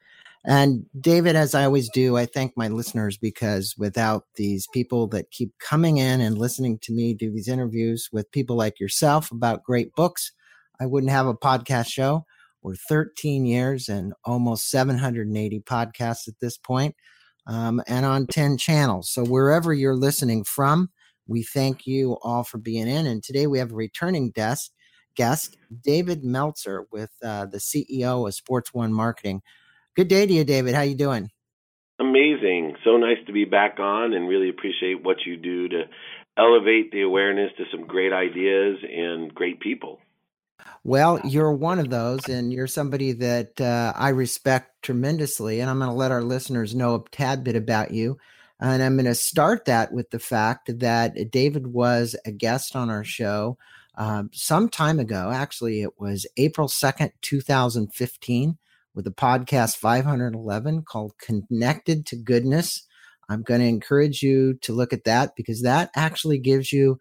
And 0.46 0.86
David, 1.00 1.34
as 1.34 1.56
I 1.56 1.64
always 1.64 1.90
do, 1.90 2.16
I 2.16 2.24
thank 2.24 2.56
my 2.56 2.68
listeners 2.68 3.18
because 3.18 3.74
without 3.76 4.26
these 4.36 4.68
people 4.72 5.08
that 5.08 5.32
keep 5.32 5.50
coming 5.58 5.98
in 5.98 6.20
and 6.20 6.38
listening 6.38 6.78
to 6.82 6.92
me 6.92 7.14
do 7.14 7.32
these 7.32 7.48
interviews 7.48 8.08
with 8.12 8.30
people 8.30 8.54
like 8.54 8.78
yourself 8.78 9.32
about 9.32 9.64
great 9.64 9.92
books, 9.96 10.30
I 10.80 10.86
wouldn't 10.86 11.10
have 11.10 11.26
a 11.26 11.34
podcast 11.34 11.88
show. 11.88 12.24
We're 12.62 12.76
13 12.76 13.44
years 13.44 13.88
and 13.88 14.12
almost 14.24 14.70
780 14.70 15.60
podcasts 15.60 16.28
at 16.28 16.38
this 16.40 16.56
point, 16.56 16.94
um, 17.48 17.82
and 17.88 18.06
on 18.06 18.28
10 18.28 18.56
channels. 18.56 19.10
So 19.10 19.24
wherever 19.24 19.74
you're 19.74 19.96
listening 19.96 20.44
from, 20.44 20.90
we 21.26 21.42
thank 21.42 21.88
you 21.88 22.18
all 22.22 22.44
for 22.44 22.58
being 22.58 22.86
in. 22.86 23.06
And 23.06 23.22
today 23.22 23.48
we 23.48 23.58
have 23.58 23.72
a 23.72 23.76
returning 23.76 24.30
guest, 24.30 24.72
guest 25.16 25.56
David 25.82 26.22
Meltzer, 26.22 26.86
with 26.92 27.10
uh, 27.20 27.46
the 27.46 27.58
CEO 27.58 28.28
of 28.28 28.34
Sports 28.34 28.72
One 28.72 28.92
Marketing. 28.92 29.42
Good 29.96 30.08
day 30.08 30.26
to 30.26 30.32
you, 30.32 30.44
David. 30.44 30.74
How 30.74 30.82
you 30.82 30.94
doing? 30.94 31.30
Amazing. 31.98 32.76
So 32.84 32.98
nice 32.98 33.16
to 33.26 33.32
be 33.32 33.46
back 33.46 33.80
on 33.80 34.12
and 34.12 34.28
really 34.28 34.50
appreciate 34.50 35.02
what 35.02 35.24
you 35.24 35.38
do 35.38 35.68
to 35.68 35.84
elevate 36.36 36.92
the 36.92 37.00
awareness 37.00 37.50
to 37.56 37.64
some 37.70 37.86
great 37.86 38.12
ideas 38.12 38.76
and 38.82 39.34
great 39.34 39.58
people. 39.58 39.98
Well, 40.84 41.18
you're 41.24 41.52
one 41.52 41.78
of 41.78 41.88
those, 41.88 42.28
and 42.28 42.52
you're 42.52 42.66
somebody 42.66 43.12
that 43.12 43.58
uh, 43.58 43.94
I 43.96 44.10
respect 44.10 44.82
tremendously. 44.82 45.60
And 45.60 45.70
I'm 45.70 45.78
going 45.78 45.88
to 45.88 45.96
let 45.96 46.12
our 46.12 46.22
listeners 46.22 46.74
know 46.74 46.94
a 46.96 47.08
tad 47.10 47.42
bit 47.42 47.56
about 47.56 47.90
you. 47.90 48.18
And 48.60 48.82
I'm 48.82 48.96
going 48.96 49.06
to 49.06 49.14
start 49.14 49.64
that 49.64 49.92
with 49.92 50.10
the 50.10 50.18
fact 50.18 50.78
that 50.78 51.30
David 51.30 51.66
was 51.68 52.14
a 52.26 52.32
guest 52.32 52.76
on 52.76 52.90
our 52.90 53.04
show 53.04 53.56
um, 53.94 54.28
some 54.34 54.68
time 54.68 55.00
ago. 55.00 55.30
Actually, 55.32 55.80
it 55.80 55.98
was 55.98 56.26
April 56.36 56.68
2nd, 56.68 57.12
2015 57.22 58.58
with 58.96 59.06
a 59.06 59.12
podcast 59.12 59.76
511 59.76 60.82
called 60.82 61.12
Connected 61.18 62.06
to 62.06 62.16
Goodness. 62.16 62.84
I'm 63.28 63.42
going 63.42 63.60
to 63.60 63.66
encourage 63.66 64.22
you 64.22 64.54
to 64.62 64.72
look 64.72 64.92
at 64.92 65.04
that 65.04 65.32
because 65.36 65.62
that 65.62 65.90
actually 65.94 66.38
gives 66.38 66.72
you 66.72 66.98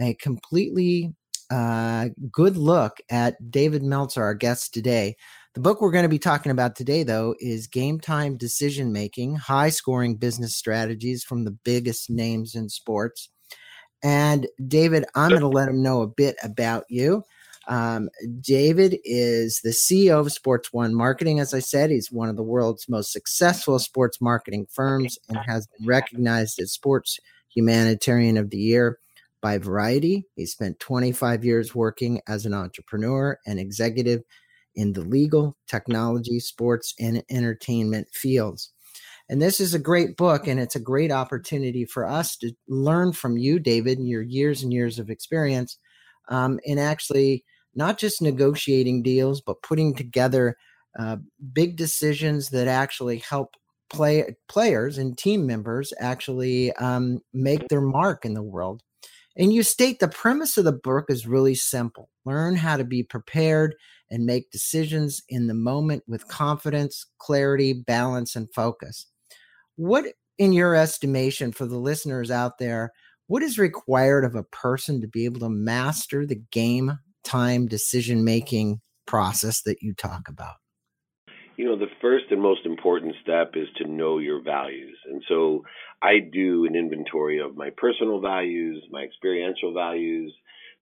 a 0.00 0.14
completely 0.14 1.14
uh, 1.50 2.08
good 2.32 2.56
look 2.56 2.98
at 3.08 3.50
David 3.50 3.84
Meltzer, 3.84 4.24
our 4.24 4.34
guest 4.34 4.74
today. 4.74 5.14
The 5.54 5.60
book 5.60 5.80
we're 5.80 5.92
going 5.92 6.02
to 6.02 6.08
be 6.08 6.18
talking 6.18 6.50
about 6.50 6.74
today, 6.74 7.04
though, 7.04 7.34
is 7.38 7.68
Game 7.68 8.00
Time 8.00 8.36
Decision 8.36 8.92
Making 8.92 9.36
High 9.36 9.70
Scoring 9.70 10.16
Business 10.16 10.56
Strategies 10.56 11.22
from 11.22 11.44
the 11.44 11.52
Biggest 11.52 12.10
Names 12.10 12.54
in 12.54 12.68
Sports. 12.68 13.30
And 14.02 14.46
David, 14.66 15.06
I'm 15.14 15.30
going 15.30 15.40
to 15.40 15.48
let 15.48 15.68
him 15.68 15.82
know 15.82 16.02
a 16.02 16.08
bit 16.08 16.36
about 16.42 16.84
you. 16.88 17.22
Um, 17.68 18.08
David 18.40 18.98
is 19.04 19.60
the 19.62 19.70
CEO 19.70 20.20
of 20.20 20.32
Sports 20.32 20.72
One 20.72 20.94
Marketing. 20.94 21.40
As 21.40 21.52
I 21.52 21.58
said, 21.58 21.90
he's 21.90 22.12
one 22.12 22.28
of 22.28 22.36
the 22.36 22.42
world's 22.42 22.88
most 22.88 23.12
successful 23.12 23.78
sports 23.78 24.20
marketing 24.20 24.66
firms 24.70 25.18
and 25.28 25.38
has 25.46 25.66
been 25.66 25.86
recognized 25.86 26.60
as 26.60 26.72
Sports 26.72 27.18
Humanitarian 27.54 28.36
of 28.36 28.50
the 28.50 28.58
Year 28.58 28.98
by 29.40 29.58
Variety. 29.58 30.24
He 30.36 30.46
spent 30.46 30.78
25 30.78 31.44
years 31.44 31.74
working 31.74 32.20
as 32.28 32.46
an 32.46 32.54
entrepreneur 32.54 33.38
and 33.46 33.58
executive 33.58 34.22
in 34.76 34.92
the 34.92 35.00
legal, 35.00 35.56
technology, 35.66 36.38
sports, 36.38 36.94
and 37.00 37.24
entertainment 37.30 38.08
fields. 38.12 38.72
And 39.28 39.42
this 39.42 39.58
is 39.58 39.74
a 39.74 39.80
great 39.80 40.16
book, 40.16 40.46
and 40.46 40.60
it's 40.60 40.76
a 40.76 40.80
great 40.80 41.10
opportunity 41.10 41.84
for 41.84 42.06
us 42.06 42.36
to 42.36 42.52
learn 42.68 43.12
from 43.12 43.36
you, 43.36 43.58
David, 43.58 43.98
and 43.98 44.08
your 44.08 44.22
years 44.22 44.62
and 44.62 44.72
years 44.72 45.00
of 45.00 45.10
experience 45.10 45.78
um, 46.28 46.60
in 46.64 46.78
actually 46.78 47.44
not 47.76 47.98
just 47.98 48.22
negotiating 48.22 49.02
deals, 49.02 49.40
but 49.40 49.62
putting 49.62 49.94
together 49.94 50.56
uh, 50.98 51.16
big 51.52 51.76
decisions 51.76 52.48
that 52.48 52.66
actually 52.66 53.18
help 53.18 53.54
play 53.90 54.34
players 54.48 54.98
and 54.98 55.16
team 55.16 55.46
members 55.46 55.92
actually 56.00 56.72
um, 56.74 57.20
make 57.32 57.68
their 57.68 57.80
mark 57.80 58.24
in 58.24 58.34
the 58.34 58.42
world. 58.42 58.82
And 59.36 59.52
you 59.52 59.62
state 59.62 60.00
the 60.00 60.08
premise 60.08 60.56
of 60.56 60.64
the 60.64 60.72
book 60.72 61.06
is 61.10 61.26
really 61.26 61.54
simple: 61.54 62.08
learn 62.24 62.56
how 62.56 62.78
to 62.78 62.84
be 62.84 63.02
prepared 63.02 63.74
and 64.10 64.24
make 64.24 64.50
decisions 64.50 65.22
in 65.28 65.46
the 65.46 65.54
moment 65.54 66.04
with 66.06 66.26
confidence, 66.28 67.06
clarity, 67.18 67.72
balance, 67.72 68.34
and 68.34 68.48
focus. 68.54 69.06
What, 69.76 70.06
in 70.38 70.52
your 70.52 70.74
estimation, 70.74 71.52
for 71.52 71.66
the 71.66 71.76
listeners 71.78 72.30
out 72.30 72.58
there, 72.58 72.92
what 73.26 73.42
is 73.42 73.58
required 73.58 74.24
of 74.24 74.34
a 74.34 74.44
person 74.44 75.00
to 75.00 75.08
be 75.08 75.24
able 75.24 75.40
to 75.40 75.48
master 75.50 76.24
the 76.24 76.40
game 76.50 76.98
time 77.26 77.66
decision 77.66 78.24
making 78.24 78.80
process 79.06 79.62
that 79.62 79.82
you 79.82 79.94
talk 79.94 80.28
about? 80.28 80.54
You 81.56 81.64
know, 81.64 81.76
the 81.76 81.90
first 82.00 82.26
and 82.30 82.40
most 82.40 82.66
important 82.66 83.14
step 83.22 83.52
is 83.54 83.68
to 83.78 83.88
know 83.88 84.18
your 84.18 84.42
values. 84.42 84.96
And 85.10 85.22
so 85.26 85.64
I 86.02 86.18
do 86.20 86.66
an 86.66 86.76
inventory 86.76 87.40
of 87.40 87.56
my 87.56 87.70
personal 87.76 88.20
values, 88.20 88.84
my 88.90 89.02
experiential 89.02 89.72
values, 89.72 90.32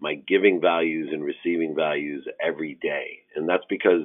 my 0.01 0.17
giving 0.27 0.61
values, 0.61 1.11
and 1.13 1.23
receiving 1.23 1.75
values 1.77 2.27
every 2.45 2.77
day. 2.83 3.21
And 3.37 3.49
that's 3.49 3.65
because 3.71 4.03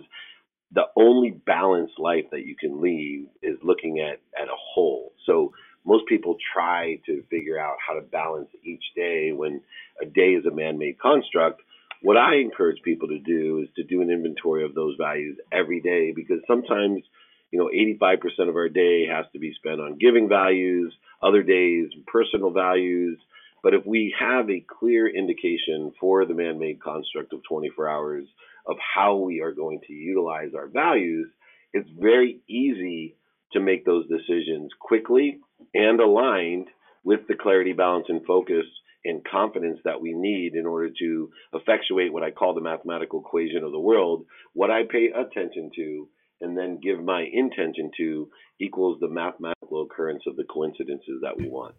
the 0.72 0.86
only 0.96 1.32
balanced 1.32 1.98
life 1.98 2.26
that 2.32 2.46
you 2.46 2.56
can 2.56 2.82
lead 2.82 3.28
is 3.42 3.58
looking 3.64 4.00
at, 4.00 4.20
at 4.40 4.48
a 4.48 4.56
whole. 4.56 5.14
So 5.26 5.52
most 5.86 6.06
people 6.08 6.38
try 6.54 7.00
to 7.08 7.24
figure 7.32 7.60
out 7.60 7.78
how 7.86 7.96
to 7.96 8.02
balance 8.02 8.50
each 8.64 8.84
day 8.96 9.32
when 9.32 9.62
a 10.02 10.06
day 10.06 10.34
is 10.34 10.46
a 10.46 10.52
man 10.52 10.78
made 10.78 11.00
construct 11.00 11.62
what 12.02 12.18
I 12.18 12.36
encourage 12.36 12.82
people 12.84 13.10
to 13.10 13.20
do 13.20 13.60
is 13.64 13.70
to 13.76 13.84
do 13.84 14.02
an 14.02 14.10
inventory 14.10 14.64
of 14.64 14.74
those 14.74 14.96
values 14.98 15.38
every 15.52 15.82
day 15.82 16.14
because 16.16 16.40
sometimes, 16.48 17.04
you 17.52 17.60
know, 17.60 17.70
85% 18.02 18.50
of 18.50 18.56
our 18.56 18.70
day 18.70 19.06
has 19.08 19.26
to 19.34 19.40
be 19.40 19.54
spent 19.54 19.82
on 19.82 19.98
giving 19.98 20.30
values, 20.30 20.94
other 21.22 21.44
days, 21.44 21.90
personal 22.08 22.52
values. 22.52 23.18
But 23.62 23.74
if 23.74 23.86
we 23.86 24.16
have 24.18 24.50
a 24.50 24.66
clear 24.80 25.08
indication 25.08 25.92
for 26.00 26.26
the 26.26 26.34
man 26.34 26.60
made 26.60 26.82
construct 26.82 27.34
of 27.34 27.44
24 27.44 27.90
hours 27.90 28.26
of 28.66 28.78
how 28.96 29.18
we 29.18 29.42
are 29.42 29.52
going 29.52 29.82
to 29.88 29.94
utilize 29.94 30.52
our 30.56 30.68
values, 30.68 31.28
it's 31.74 31.90
very 32.00 32.40
easy 32.48 33.16
to 33.52 33.60
make 33.60 33.86
those 33.86 34.08
decisions 34.08 34.72
quickly 34.80 35.40
and 35.74 36.00
aligned 36.00 36.68
with 37.04 37.22
the 37.28 37.36
clarity, 37.36 37.74
balance, 37.74 38.06
and 38.10 38.26
focus 38.26 38.66
and 39.06 39.26
confidence 39.26 39.80
that 39.86 40.02
we 40.02 40.14
need 40.14 40.56
in 40.56 40.66
order 40.66 40.90
to 41.00 41.30
effectuate 41.54 42.12
what 42.12 42.24
I 42.24 42.32
call 42.32 42.54
the 42.54 42.62
mathematical 42.62 43.22
equation 43.22 43.64
of 43.64 43.72
the 43.72 43.80
world, 43.80 44.26
what 44.54 44.72
I 44.72 44.84
pay 44.84 45.10
attention 45.16 45.72
to 45.76 46.10
and 46.42 46.58
then 46.58 46.80
give 46.82 47.04
my 47.04 47.26
intention 47.32 47.92
to 47.98 48.30
equals 48.60 49.00
the 49.00 49.10
mathematical 49.10 49.84
occurrence 49.84 50.24
of 50.28 50.36
the 50.36 50.44
coincidences 50.44 51.22
that 51.22 51.38
we 51.38 51.48
want. 51.50 51.76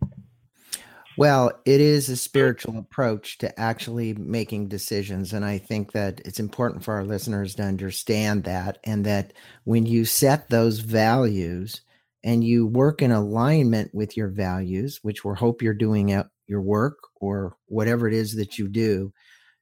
Well, 1.16 1.52
it 1.66 1.80
is 1.80 2.08
a 2.08 2.16
spiritual 2.16 2.78
approach 2.78 3.38
to 3.38 3.60
actually 3.60 4.14
making 4.14 4.68
decisions. 4.68 5.32
And 5.32 5.44
I 5.44 5.58
think 5.58 5.92
that 5.92 6.20
it's 6.24 6.40
important 6.40 6.84
for 6.84 6.94
our 6.94 7.04
listeners 7.04 7.54
to 7.56 7.62
understand 7.62 8.44
that. 8.44 8.78
And 8.84 9.04
that 9.04 9.32
when 9.64 9.86
you 9.86 10.04
set 10.04 10.48
those 10.48 10.78
values 10.78 11.82
and 12.22 12.44
you 12.44 12.66
work 12.66 13.02
in 13.02 13.10
alignment 13.10 13.94
with 13.94 14.16
your 14.16 14.28
values, 14.28 15.00
which 15.02 15.24
we 15.24 15.34
hope 15.34 15.62
you're 15.62 15.74
doing 15.74 16.12
at 16.12 16.28
your 16.50 16.60
work 16.60 16.98
or 17.14 17.56
whatever 17.66 18.08
it 18.08 18.12
is 18.12 18.34
that 18.34 18.58
you 18.58 18.68
do, 18.68 19.12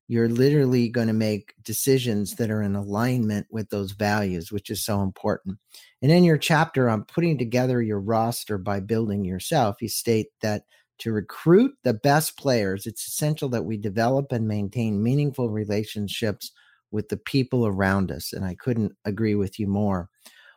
you're 0.08 0.28
literally 0.28 0.88
going 0.88 1.06
to 1.06 1.12
make 1.12 1.52
decisions 1.62 2.36
that 2.36 2.50
are 2.50 2.62
in 2.62 2.74
alignment 2.74 3.46
with 3.50 3.68
those 3.68 3.92
values, 3.92 4.50
which 4.50 4.70
is 4.70 4.82
so 4.82 5.02
important. 5.02 5.58
And 6.00 6.10
in 6.10 6.24
your 6.24 6.38
chapter 6.38 6.88
on 6.88 7.04
putting 7.04 7.36
together 7.36 7.82
your 7.82 8.00
roster 8.00 8.56
by 8.56 8.80
building 8.80 9.24
yourself, 9.26 9.76
you 9.82 9.88
state 9.88 10.28
that 10.40 10.62
to 11.00 11.12
recruit 11.12 11.74
the 11.84 11.92
best 11.92 12.38
players, 12.38 12.86
it's 12.86 13.06
essential 13.06 13.50
that 13.50 13.66
we 13.66 13.76
develop 13.76 14.32
and 14.32 14.48
maintain 14.48 15.02
meaningful 15.02 15.50
relationships 15.50 16.52
with 16.90 17.10
the 17.10 17.18
people 17.18 17.66
around 17.66 18.10
us. 18.10 18.32
And 18.32 18.46
I 18.46 18.54
couldn't 18.54 18.92
agree 19.04 19.34
with 19.34 19.60
you 19.60 19.66
more. 19.66 20.08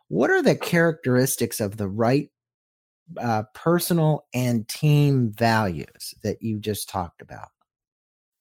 What 0.07 0.29
are 0.29 0.41
the 0.41 0.55
characteristics 0.55 1.59
of 1.59 1.75
the 1.75 1.89
right 1.89 2.29
uh, 3.19 3.43
personal 3.53 4.25
and 4.33 4.67
team 4.67 5.31
values 5.31 6.13
that 6.23 6.41
you 6.41 6.59
just 6.59 6.89
talked 6.89 7.21
about? 7.21 7.49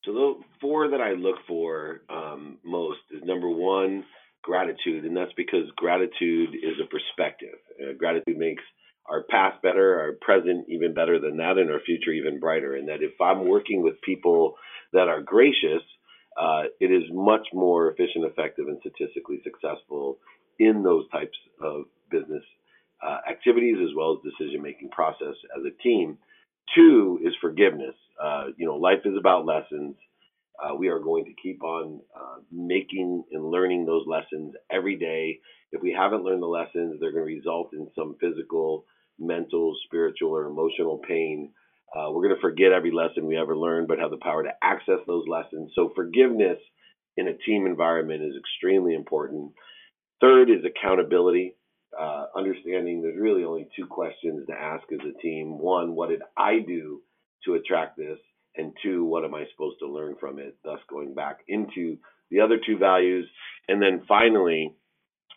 So 0.04 0.12
the 0.12 0.34
four 0.60 0.88
that 0.88 1.00
I 1.00 1.12
look 1.12 1.36
for 1.46 2.02
um, 2.08 2.58
most 2.64 3.00
is 3.10 3.22
number 3.24 3.48
one, 3.48 4.04
gratitude, 4.42 5.04
and 5.04 5.16
that's 5.16 5.32
because 5.36 5.70
gratitude 5.76 6.54
is 6.54 6.76
a 6.82 6.86
perspective. 6.86 7.58
Uh, 7.80 7.92
gratitude 7.98 8.38
makes 8.38 8.62
our 9.06 9.24
past 9.24 9.60
better, 9.62 10.00
our 10.00 10.12
present 10.20 10.66
even 10.68 10.94
better 10.94 11.20
than 11.20 11.36
that, 11.38 11.58
and 11.58 11.70
our 11.70 11.80
future 11.80 12.12
even 12.12 12.40
brighter. 12.40 12.76
And 12.76 12.88
that 12.88 13.02
if 13.02 13.20
I'm 13.20 13.46
working 13.46 13.82
with 13.82 14.00
people 14.02 14.54
that 14.92 15.08
are 15.08 15.20
gracious, 15.20 15.82
uh, 16.40 16.62
it 16.80 16.86
is 16.86 17.02
much 17.12 17.46
more 17.52 17.90
efficient, 17.90 18.24
effective, 18.24 18.68
and 18.68 18.78
statistically 18.80 19.42
successful 19.44 20.18
in 20.58 20.82
those 20.82 21.08
types 21.10 21.36
of 21.62 21.84
business 22.10 22.44
uh, 23.06 23.18
activities 23.30 23.76
as 23.82 23.94
well 23.96 24.12
as 24.12 24.32
decision 24.32 24.62
making 24.62 24.90
process 24.90 25.34
as 25.56 25.64
a 25.64 25.82
team. 25.82 26.18
Two 26.74 27.20
is 27.24 27.32
forgiveness. 27.40 27.94
Uh, 28.22 28.46
you 28.56 28.66
know, 28.66 28.76
life 28.76 29.00
is 29.04 29.16
about 29.18 29.46
lessons. 29.46 29.96
Uh, 30.62 30.74
we 30.74 30.88
are 30.88 30.98
going 30.98 31.24
to 31.24 31.32
keep 31.42 31.62
on 31.62 32.00
uh, 32.14 32.36
making 32.52 33.24
and 33.32 33.44
learning 33.50 33.86
those 33.86 34.04
lessons 34.06 34.54
every 34.70 34.96
day. 34.96 35.40
If 35.72 35.82
we 35.82 35.92
haven't 35.92 36.24
learned 36.24 36.42
the 36.42 36.46
lessons, 36.46 36.98
they're 37.00 37.12
going 37.12 37.26
to 37.26 37.34
result 37.34 37.70
in 37.72 37.88
some 37.96 38.16
physical, 38.20 38.84
mental, 39.18 39.74
spiritual, 39.86 40.30
or 40.30 40.46
emotional 40.46 40.98
pain. 41.06 41.50
Uh, 41.96 42.10
we're 42.10 42.22
going 42.22 42.34
to 42.34 42.40
forget 42.40 42.72
every 42.72 42.92
lesson 42.92 43.26
we 43.26 43.38
ever 43.38 43.56
learned, 43.56 43.88
but 43.88 43.98
have 43.98 44.10
the 44.10 44.18
power 44.18 44.42
to 44.42 44.50
access 44.62 44.98
those 45.06 45.24
lessons. 45.26 45.72
So, 45.74 45.92
forgiveness 45.94 46.58
in 47.16 47.28
a 47.28 47.36
team 47.38 47.66
environment 47.66 48.22
is 48.22 48.34
extremely 48.38 48.94
important. 48.94 49.52
Third 50.20 50.50
is 50.50 50.64
accountability. 50.64 51.56
Uh, 51.98 52.26
understanding 52.36 53.02
there's 53.02 53.20
really 53.20 53.44
only 53.44 53.68
two 53.76 53.86
questions 53.86 54.46
to 54.46 54.54
ask 54.54 54.84
as 54.92 55.00
a 55.00 55.20
team. 55.20 55.58
One, 55.58 55.94
what 55.94 56.10
did 56.10 56.22
I 56.36 56.60
do 56.60 57.02
to 57.44 57.54
attract 57.54 57.96
this? 57.96 58.18
And 58.56 58.72
two, 58.82 59.04
what 59.04 59.24
am 59.24 59.34
I 59.34 59.44
supposed 59.52 59.78
to 59.80 59.86
learn 59.86 60.16
from 60.18 60.38
it? 60.38 60.56
Thus, 60.64 60.78
going 60.88 61.14
back 61.14 61.38
into 61.48 61.98
the 62.30 62.40
other 62.40 62.58
two 62.64 62.78
values. 62.78 63.26
And 63.68 63.82
then 63.82 64.02
finally, 64.06 64.74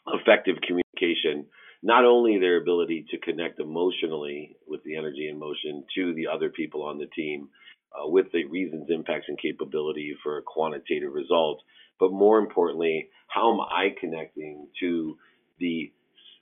effective 0.08 0.56
communication. 0.66 1.48
Not 1.82 2.06
only 2.06 2.40
their 2.40 2.62
ability 2.62 3.06
to 3.12 3.18
connect 3.18 3.60
emotionally 3.60 4.56
with 4.68 4.84
the 4.84 4.96
energy 4.96 5.28
and 5.28 5.40
motion 5.40 5.84
to 5.96 6.14
the 6.14 6.28
other 6.28 6.50
people 6.50 6.84
on 6.84 6.98
the 6.98 7.08
team 7.08 7.50
uh, 7.94 8.08
with 8.08 8.32
the 8.32 8.46
reasons, 8.46 8.88
impacts, 8.90 9.26
and 9.28 9.38
capability 9.38 10.16
for 10.24 10.38
a 10.38 10.44
quantitative 10.44 11.12
result, 11.14 11.62
but 12.00 12.12
more 12.12 12.40
importantly, 12.40 13.10
how 13.28 13.54
am 13.54 13.60
I 13.60 13.94
connecting 14.00 14.68
to 14.80 15.18
the 15.60 15.92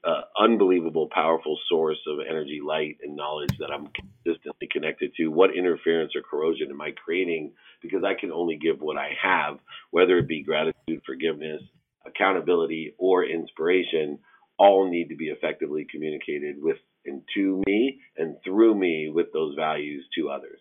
uh, 0.03 0.21
unbelievable, 0.39 1.07
powerful 1.11 1.57
source 1.69 1.99
of 2.07 2.19
energy, 2.27 2.59
light, 2.65 2.97
and 3.03 3.15
knowledge 3.15 3.55
that 3.59 3.71
I'm 3.71 3.87
consistently 3.87 4.67
connected 4.71 5.11
to. 5.17 5.27
What 5.27 5.55
interference 5.55 6.13
or 6.15 6.21
corrosion 6.21 6.69
am 6.71 6.81
I 6.81 6.91
creating? 6.91 7.53
Because 7.81 8.03
I 8.03 8.19
can 8.19 8.31
only 8.31 8.57
give 8.57 8.81
what 8.81 8.97
I 8.97 9.09
have, 9.21 9.59
whether 9.91 10.17
it 10.17 10.27
be 10.27 10.43
gratitude, 10.43 11.01
forgiveness, 11.05 11.61
accountability, 12.05 12.95
or 12.97 13.25
inspiration. 13.25 14.19
All 14.57 14.89
need 14.89 15.09
to 15.09 15.15
be 15.15 15.27
effectively 15.27 15.85
communicated 15.91 16.55
with 16.59 16.77
and 17.05 17.21
to 17.35 17.63
me 17.65 17.99
and 18.17 18.35
through 18.43 18.75
me 18.75 19.11
with 19.13 19.27
those 19.33 19.55
values 19.55 20.05
to 20.15 20.29
others. 20.29 20.59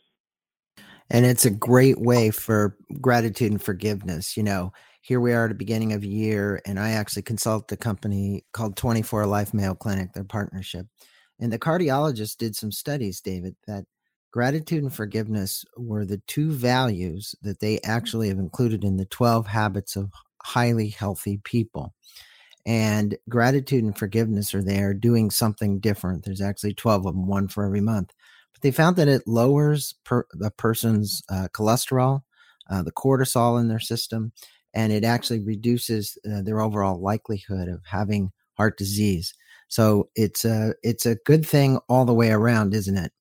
And 1.11 1.27
it's 1.27 1.45
a 1.45 1.51
great 1.51 1.99
way 1.99 2.31
for 2.31 2.77
gratitude 3.01 3.51
and 3.51 3.63
forgiveness. 3.63 4.37
You 4.37 4.43
know, 4.45 4.73
here 5.01 5.21
we 5.21 5.33
are 5.33 5.45
at 5.45 5.49
the 5.49 5.55
beginning 5.55 5.93
of 5.93 6.05
year, 6.05 6.61
and 6.67 6.79
I 6.79 6.91
actually 6.91 7.23
consult 7.23 7.73
a 7.73 7.77
company 7.77 8.45
called 8.53 8.77
24 8.77 9.27
Life 9.27 9.55
Mayo 9.55 9.75
Clinic, 9.75 10.13
their 10.13 10.25
partnership. 10.25 10.87
And 11.39 11.53
the 11.53 11.59
cardiologist 11.59 12.37
did 12.37 12.55
some 12.55 12.71
studies, 12.71 13.21
David, 13.21 13.57
that 13.67 13.85
gratitude 14.31 14.83
and 14.83 14.93
forgiveness 14.93 15.65
were 15.77 16.05
the 16.05 16.21
two 16.27 16.53
values 16.53 17.35
that 17.43 17.61
they 17.61 17.81
actually 17.83 18.29
have 18.29 18.39
included 18.39 18.85
in 18.85 18.99
the 18.99 19.07
12 19.07 19.47
habits 19.47 19.97
of 19.97 20.13
highly 20.43 20.89
healthy 20.89 21.41
people. 21.45 21.95
And 22.67 23.17
gratitude 23.29 23.85
and 23.85 23.97
forgiveness 23.97 24.55
are 24.55 24.63
there 24.63 24.93
doing 24.93 25.31
something 25.31 25.81
different. 25.81 26.25
There's 26.25 26.43
actually 26.43 26.75
12 26.75 27.07
of 27.07 27.15
them, 27.15 27.27
one 27.27 27.49
for 27.49 27.65
every 27.65 27.81
month. 27.81 28.13
But 28.53 28.61
they 28.61 28.71
found 28.71 28.97
that 28.97 29.09
it 29.09 29.27
lowers 29.27 29.95
per, 30.05 30.27
the 30.33 30.51
person's 30.51 31.23
uh, 31.31 31.49
cholesterol, 31.55 32.21
uh, 32.69 32.83
the 32.83 32.93
cortisol 32.93 33.59
in 33.59 33.69
their 33.69 33.81
system, 33.81 34.33
and 34.75 34.93
it 34.93 35.05
actually 35.05 35.41
reduces 35.41 36.19
uh, 36.25 36.43
their 36.43 36.61
overall 36.61 37.01
likelihood 37.01 37.69
of 37.69 37.81
having 37.87 38.33
heart 38.57 38.77
disease. 38.77 39.35
So 39.69 40.11
it's 40.15 40.45
a 40.45 40.75
it's 40.83 41.07
a 41.07 41.15
good 41.15 41.47
thing 41.47 41.79
all 41.89 42.05
the 42.05 42.15
way 42.15 42.31
around, 42.31 42.75
isn't 42.75 42.97
it? 42.97 43.13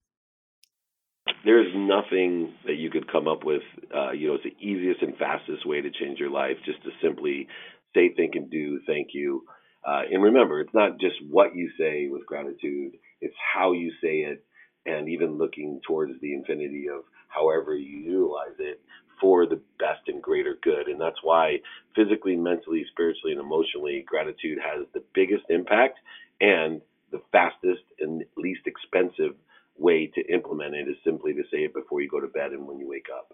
There's 1.45 1.71
nothing 1.75 2.53
that 2.65 2.75
you 2.75 2.89
could 2.89 3.11
come 3.11 3.27
up 3.27 3.43
with. 3.43 3.61
Uh, 3.95 4.11
you 4.11 4.27
know, 4.27 4.35
it's 4.35 4.43
the 4.43 4.57
easiest 4.59 5.01
and 5.01 5.15
fastest 5.17 5.65
way 5.65 5.81
to 5.81 5.89
change 5.91 6.19
your 6.19 6.31
life, 6.31 6.57
just 6.65 6.83
to 6.83 6.89
simply 7.01 7.47
say, 7.93 8.13
think, 8.15 8.35
and 8.35 8.49
do. 8.51 8.79
Thank 8.85 9.09
you. 9.13 9.43
Uh, 9.87 10.01
and 10.11 10.21
remember, 10.21 10.59
it's 10.59 10.73
not 10.73 10.99
just 10.99 11.15
what 11.29 11.55
you 11.55 11.69
say 11.79 12.07
with 12.09 12.25
gratitude; 12.25 12.93
it's 13.21 13.35
how 13.53 13.71
you 13.71 13.91
say 14.01 14.21
it, 14.21 14.43
and 14.85 15.07
even 15.07 15.37
looking 15.37 15.79
towards 15.87 16.13
the 16.19 16.33
infinity 16.33 16.87
of 16.93 17.03
however 17.29 17.75
you 17.75 17.99
utilize 17.99 18.57
it 18.59 18.81
for 19.19 19.45
the 19.45 19.61
best 19.79 20.07
and 20.07 20.21
greater 20.21 20.57
good. 20.61 20.87
And 20.87 20.99
that's 20.99 21.23
why 21.23 21.59
physically, 21.95 22.35
mentally, 22.35 22.85
spiritually, 22.91 23.33
and 23.33 23.41
emotionally, 23.41 24.03
gratitude 24.07 24.59
has 24.59 24.85
the 24.93 25.03
biggest 25.13 25.43
impact 25.49 25.99
and 26.41 26.81
the 27.11 27.21
fastest 27.31 27.83
and 27.99 28.23
least 28.37 28.61
expensive 28.65 29.35
way 29.77 30.07
to 30.07 30.21
implement 30.33 30.75
it 30.75 30.87
is 30.87 30.97
simply 31.03 31.33
to 31.33 31.43
say 31.51 31.59
it 31.59 31.73
before 31.73 32.01
you 32.01 32.09
go 32.09 32.19
to 32.19 32.27
bed 32.27 32.51
and 32.51 32.67
when 32.67 32.79
you 32.79 32.87
wake 32.87 33.07
up. 33.15 33.33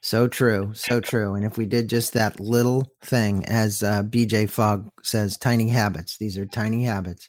So 0.00 0.26
true, 0.26 0.72
so 0.74 1.00
true. 1.00 1.34
And 1.34 1.44
if 1.44 1.56
we 1.56 1.64
did 1.64 1.88
just 1.88 2.12
that 2.14 2.40
little 2.40 2.92
thing, 3.02 3.44
as 3.46 3.84
uh, 3.84 4.02
BJ 4.02 4.50
Fogg 4.50 4.90
says, 5.02 5.38
tiny 5.38 5.68
habits, 5.68 6.18
these 6.18 6.36
are 6.36 6.46
tiny 6.46 6.84
habits. 6.84 7.28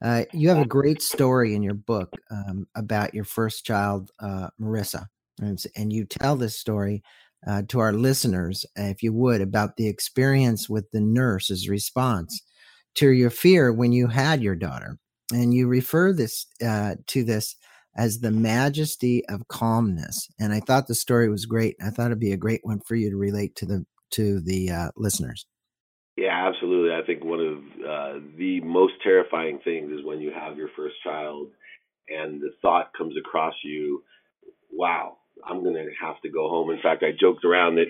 Uh, 0.00 0.24
you 0.32 0.48
have 0.48 0.58
a 0.58 0.66
great 0.66 1.02
story 1.02 1.54
in 1.54 1.62
your 1.62 1.74
book 1.74 2.12
um, 2.30 2.66
about 2.76 3.14
your 3.14 3.24
first 3.24 3.64
child, 3.64 4.10
uh, 4.20 4.48
Marissa. 4.60 5.06
And, 5.40 5.62
and 5.76 5.92
you 5.92 6.04
tell 6.04 6.36
this 6.36 6.58
story 6.58 7.02
uh, 7.46 7.62
to 7.68 7.80
our 7.80 7.92
listeners, 7.92 8.64
if 8.76 9.02
you 9.02 9.12
would, 9.12 9.40
about 9.40 9.76
the 9.76 9.88
experience 9.88 10.68
with 10.68 10.90
the 10.92 11.00
nurse's 11.00 11.68
response 11.68 12.40
to 12.94 13.10
your 13.10 13.30
fear 13.30 13.72
when 13.72 13.92
you 13.92 14.08
had 14.08 14.42
your 14.42 14.54
daughter. 14.54 14.98
And 15.32 15.54
you 15.54 15.66
refer 15.66 16.12
this 16.12 16.46
uh, 16.64 16.96
to 17.08 17.24
this 17.24 17.56
as 17.96 18.20
the 18.20 18.30
majesty 18.30 19.24
of 19.28 19.48
calmness. 19.48 20.28
And 20.38 20.52
I 20.52 20.60
thought 20.60 20.86
the 20.86 20.94
story 20.94 21.28
was 21.28 21.46
great. 21.46 21.76
I 21.84 21.90
thought 21.90 22.06
it'd 22.06 22.20
be 22.20 22.32
a 22.32 22.36
great 22.36 22.60
one 22.62 22.80
for 22.86 22.94
you 22.94 23.10
to 23.10 23.16
relate 23.16 23.56
to 23.56 23.66
the 23.66 23.84
to 24.12 24.40
the 24.40 24.70
uh, 24.70 24.90
listeners. 24.96 25.46
Yeah, 26.16 26.46
absolutely. 26.46 26.94
I 26.94 27.02
think 27.06 27.24
one 27.24 27.40
of 27.40 27.58
uh, 27.58 28.20
the 28.36 28.60
most 28.60 28.92
terrifying 29.02 29.58
things 29.64 29.90
is 29.90 30.04
when 30.04 30.20
you 30.20 30.30
have 30.30 30.58
your 30.58 30.68
first 30.76 30.96
child 31.02 31.48
and 32.08 32.40
the 32.40 32.50
thought 32.60 32.92
comes 32.96 33.14
across 33.16 33.54
you, 33.64 34.04
wow, 34.70 35.16
I'm 35.44 35.62
going 35.62 35.74
to 35.74 35.88
have 36.00 36.20
to 36.22 36.30
go 36.30 36.48
home. 36.48 36.70
In 36.70 36.80
fact, 36.82 37.02
I 37.02 37.10
joked 37.18 37.44
around 37.44 37.76
that 37.76 37.86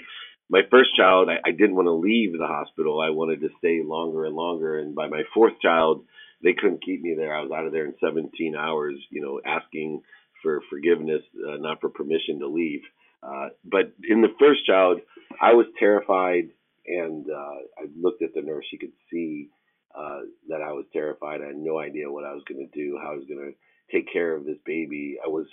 my 0.48 0.60
first 0.70 0.94
child, 0.96 1.28
I, 1.30 1.48
I 1.48 1.52
didn't 1.52 1.76
want 1.76 1.86
to 1.86 1.92
leave 1.92 2.32
the 2.32 2.46
hospital. 2.46 3.00
I 3.00 3.10
wanted 3.10 3.40
to 3.40 3.48
stay 3.58 3.80
longer 3.84 4.24
and 4.26 4.34
longer. 4.34 4.78
And 4.78 4.94
by 4.94 5.08
my 5.08 5.22
fourth 5.34 5.54
child, 5.60 6.04
they 6.42 6.52
couldn't 6.52 6.84
keep 6.84 7.00
me 7.00 7.14
there. 7.16 7.34
I 7.34 7.42
was 7.42 7.50
out 7.50 7.66
of 7.66 7.72
there 7.72 7.86
in 7.86 7.94
17 8.04 8.54
hours, 8.56 8.94
you 9.10 9.22
know, 9.22 9.40
asking 9.46 10.02
for 10.42 10.60
forgiveness, 10.68 11.22
uh, 11.48 11.56
not 11.56 11.80
for 11.80 11.88
permission 11.88 12.40
to 12.40 12.48
leave. 12.48 12.80
Uh, 13.22 13.48
but 13.64 13.92
in 14.08 14.20
the 14.20 14.34
first 14.38 14.66
child, 14.66 15.00
I 15.40 15.54
was 15.54 15.66
terrified, 15.78 16.48
and 16.86 17.24
uh, 17.30 17.80
I 17.80 17.84
looked 17.96 18.22
at 18.22 18.34
the 18.34 18.42
nurse. 18.42 18.64
She 18.70 18.78
could 18.78 18.92
see 19.10 19.48
uh, 19.96 20.20
that 20.48 20.60
I 20.60 20.72
was 20.72 20.84
terrified. 20.92 21.40
I 21.40 21.48
had 21.48 21.56
no 21.56 21.78
idea 21.78 22.10
what 22.10 22.24
I 22.24 22.32
was 22.32 22.42
going 22.48 22.68
to 22.68 22.78
do, 22.78 22.98
how 23.00 23.12
I 23.12 23.14
was 23.14 23.24
going 23.28 23.52
to 23.52 23.96
take 23.96 24.12
care 24.12 24.34
of 24.34 24.44
this 24.44 24.58
baby. 24.66 25.18
I 25.24 25.28
was 25.28 25.46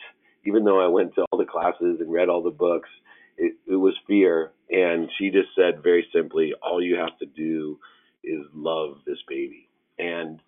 even 0.46 0.64
though 0.64 0.84
I 0.84 0.88
went 0.88 1.16
to 1.16 1.26
all 1.32 1.40
the 1.40 1.46
classes 1.46 2.00
and 2.00 2.12
read 2.12 2.30
all 2.30 2.44
the 2.44 2.50
books, 2.50 2.90
it, 3.38 3.56
it 3.68 3.76
was 3.76 3.94
fear. 4.08 4.52
And 4.70 5.10
she 5.18 5.30
just 5.30 5.50
said 5.56 5.84
very 5.84 6.08
simply, 6.14 6.54
all 6.62 6.82
you 6.82 6.96
have 6.96 7.18
to 7.20 7.26
do 7.26 7.80
is 8.24 8.42
love 8.54 8.98
this 9.06 9.18
baby. 9.28 9.70
And 9.98 10.40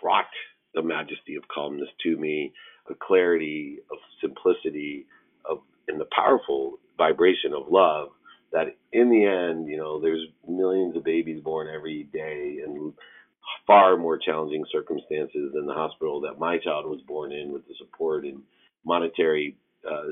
brought 0.00 0.26
the 0.74 0.82
majesty 0.82 1.34
of 1.36 1.48
calmness 1.48 1.88
to 2.02 2.16
me, 2.16 2.52
a 2.88 2.94
clarity 2.94 3.78
of 3.90 3.98
simplicity, 4.20 5.06
of 5.44 5.58
and 5.88 6.00
the 6.00 6.06
powerful 6.14 6.78
vibration 6.96 7.52
of 7.52 7.70
love 7.70 8.08
that 8.52 8.76
in 8.92 9.10
the 9.10 9.24
end, 9.24 9.68
you 9.68 9.76
know, 9.76 10.00
there's 10.00 10.26
millions 10.48 10.96
of 10.96 11.04
babies 11.04 11.42
born 11.42 11.68
every 11.68 12.04
day 12.12 12.58
and 12.64 12.92
far 13.66 13.96
more 13.96 14.18
challenging 14.18 14.64
circumstances 14.70 15.52
than 15.54 15.66
the 15.66 15.74
hospital 15.74 16.20
that 16.20 16.38
my 16.38 16.58
child 16.58 16.86
was 16.86 17.00
born 17.06 17.32
in 17.32 17.52
with 17.52 17.66
the 17.68 17.74
support 17.78 18.24
and 18.24 18.42
monetary 18.84 19.56
uh, 19.88 20.08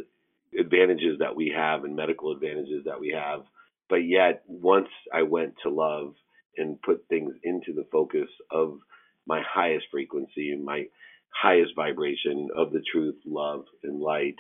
advantages 0.58 1.18
that 1.20 1.37
we 1.37 1.52
have 1.54 1.84
and 1.84 1.96
medical 1.96 2.32
advantages 2.32 2.84
that 2.84 3.00
we 3.00 3.10
have. 3.10 3.42
But 3.88 4.04
yet, 4.04 4.42
once 4.46 4.88
I 5.12 5.22
went 5.22 5.54
to 5.62 5.70
love 5.70 6.14
and 6.56 6.80
put 6.82 7.06
things 7.08 7.34
into 7.42 7.72
the 7.72 7.87
focus 7.90 8.28
of 8.50 8.78
my 9.26 9.42
highest 9.46 9.87
frequency 9.90 10.56
my 10.64 10.87
highest 11.30 11.72
vibration 11.76 12.48
of 12.56 12.72
the 12.72 12.82
truth, 12.92 13.16
love, 13.26 13.64
and 13.82 14.00
light, 14.00 14.37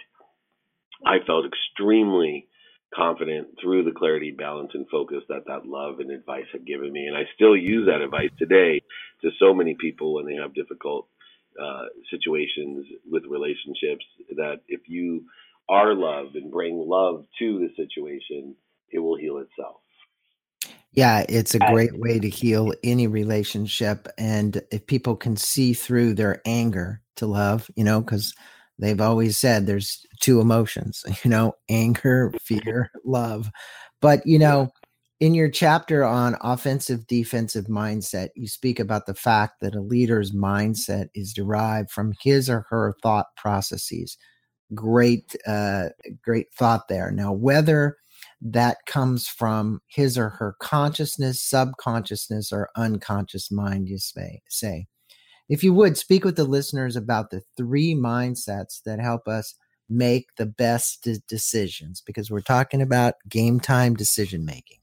I 1.06 1.18
felt 1.26 1.44
extremely 1.46 2.48
confident 2.94 3.48
through 3.60 3.84
the 3.84 3.92
clarity, 3.92 4.30
balance, 4.36 4.70
and 4.74 4.88
focus 4.88 5.22
that 5.28 5.44
that 5.46 5.66
love 5.66 6.00
and 6.00 6.10
advice 6.10 6.46
had 6.52 6.66
given 6.66 6.90
me. 6.90 7.06
And 7.06 7.16
I 7.16 7.24
still 7.34 7.56
use 7.56 7.86
that 7.86 8.00
advice 8.00 8.30
today 8.38 8.82
to 9.22 9.30
so 9.38 9.52
many 9.52 9.76
people 9.78 10.14
when 10.14 10.26
they 10.26 10.36
have 10.36 10.54
difficult 10.54 11.06
uh, 11.60 11.86
situations 12.10 12.86
with 13.10 13.24
relationships 13.28 14.04
that 14.36 14.60
if 14.68 14.80
you 14.86 15.24
are 15.68 15.94
loved 15.94 16.36
and 16.36 16.50
bring 16.50 16.78
love 16.78 17.24
to 17.38 17.58
the 17.58 17.68
situation, 17.76 18.54
it 18.90 18.98
will 18.98 19.16
heal 19.16 19.38
itself. 19.38 19.76
Yeah, 20.92 21.24
it's 21.28 21.54
a 21.54 21.58
great 21.58 21.98
way 21.98 22.18
to 22.18 22.28
heal 22.28 22.72
any 22.82 23.06
relationship. 23.06 24.08
And 24.16 24.62
if 24.72 24.86
people 24.86 25.16
can 25.16 25.36
see 25.36 25.74
through 25.74 26.14
their 26.14 26.40
anger 26.46 27.02
to 27.16 27.26
love, 27.26 27.70
you 27.76 27.84
know, 27.84 28.00
because 28.00 28.34
they've 28.78 29.00
always 29.00 29.36
said 29.36 29.66
there's 29.66 30.06
two 30.20 30.40
emotions, 30.40 31.04
you 31.24 31.30
know, 31.30 31.54
anger, 31.68 32.32
fear, 32.40 32.90
love. 33.04 33.50
But, 34.00 34.26
you 34.26 34.38
know, 34.38 34.70
in 35.20 35.34
your 35.34 35.50
chapter 35.50 36.04
on 36.04 36.36
offensive 36.40 37.06
defensive 37.06 37.66
mindset, 37.66 38.28
you 38.36 38.46
speak 38.46 38.78
about 38.78 39.06
the 39.06 39.14
fact 39.14 39.60
that 39.60 39.74
a 39.74 39.80
leader's 39.80 40.32
mindset 40.32 41.08
is 41.14 41.32
derived 41.32 41.90
from 41.90 42.14
his 42.20 42.48
or 42.48 42.66
her 42.70 42.94
thought 43.02 43.26
processes. 43.36 44.16
Great, 44.74 45.34
uh, 45.46 45.88
great 46.22 46.52
thought 46.54 46.88
there. 46.88 47.10
Now, 47.10 47.32
whether 47.32 47.96
that 48.40 48.78
comes 48.86 49.26
from 49.26 49.80
his 49.88 50.16
or 50.16 50.28
her 50.28 50.54
consciousness, 50.60 51.40
subconsciousness, 51.40 52.52
or 52.52 52.70
unconscious 52.76 53.50
mind, 53.50 53.88
you 53.88 53.98
say, 53.98 54.42
say 54.48 54.86
if 55.48 55.64
you 55.64 55.72
would 55.72 55.96
speak 55.96 56.24
with 56.24 56.36
the 56.36 56.44
listeners 56.44 56.94
about 56.94 57.30
the 57.30 57.42
three 57.56 57.94
mindsets 57.94 58.82
that 58.84 59.00
help 59.00 59.26
us 59.26 59.54
make 59.88 60.26
the 60.36 60.46
best 60.46 61.08
decisions, 61.26 62.02
because 62.02 62.30
we're 62.30 62.40
talking 62.40 62.82
about 62.82 63.14
game 63.28 63.58
time 63.58 63.94
decision 63.94 64.44
making. 64.44 64.78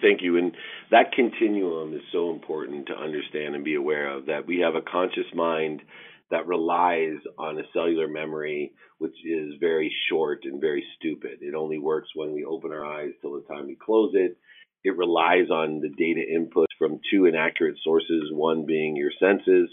Thank 0.00 0.22
you. 0.22 0.38
And 0.38 0.52
that 0.90 1.12
continuum 1.12 1.94
is 1.94 2.02
so 2.12 2.30
important 2.30 2.86
to 2.86 2.94
understand 2.94 3.54
and 3.54 3.64
be 3.64 3.74
aware 3.74 4.08
of 4.08 4.26
that 4.26 4.46
we 4.46 4.60
have 4.60 4.74
a 4.74 4.82
conscious 4.82 5.26
mind 5.34 5.82
that 6.30 6.46
relies 6.46 7.18
on 7.38 7.58
a 7.58 7.62
cellular 7.72 8.08
memory, 8.08 8.72
which 8.98 9.16
is 9.24 9.54
very 9.60 9.92
short 10.08 10.40
and 10.44 10.60
very 10.60 10.84
stupid. 10.96 11.38
It 11.40 11.54
only 11.54 11.78
works 11.78 12.08
when 12.14 12.32
we 12.32 12.44
open 12.44 12.72
our 12.72 12.84
eyes 12.84 13.10
till 13.20 13.34
the 13.34 13.42
time 13.42 13.66
we 13.66 13.76
close 13.76 14.12
it. 14.14 14.36
It 14.84 14.96
relies 14.96 15.50
on 15.50 15.80
the 15.80 15.88
data 15.88 16.22
input 16.32 16.68
from 16.78 17.00
two 17.10 17.26
inaccurate 17.26 17.76
sources, 17.84 18.30
one 18.32 18.64
being 18.64 18.96
your 18.96 19.10
senses, 19.18 19.68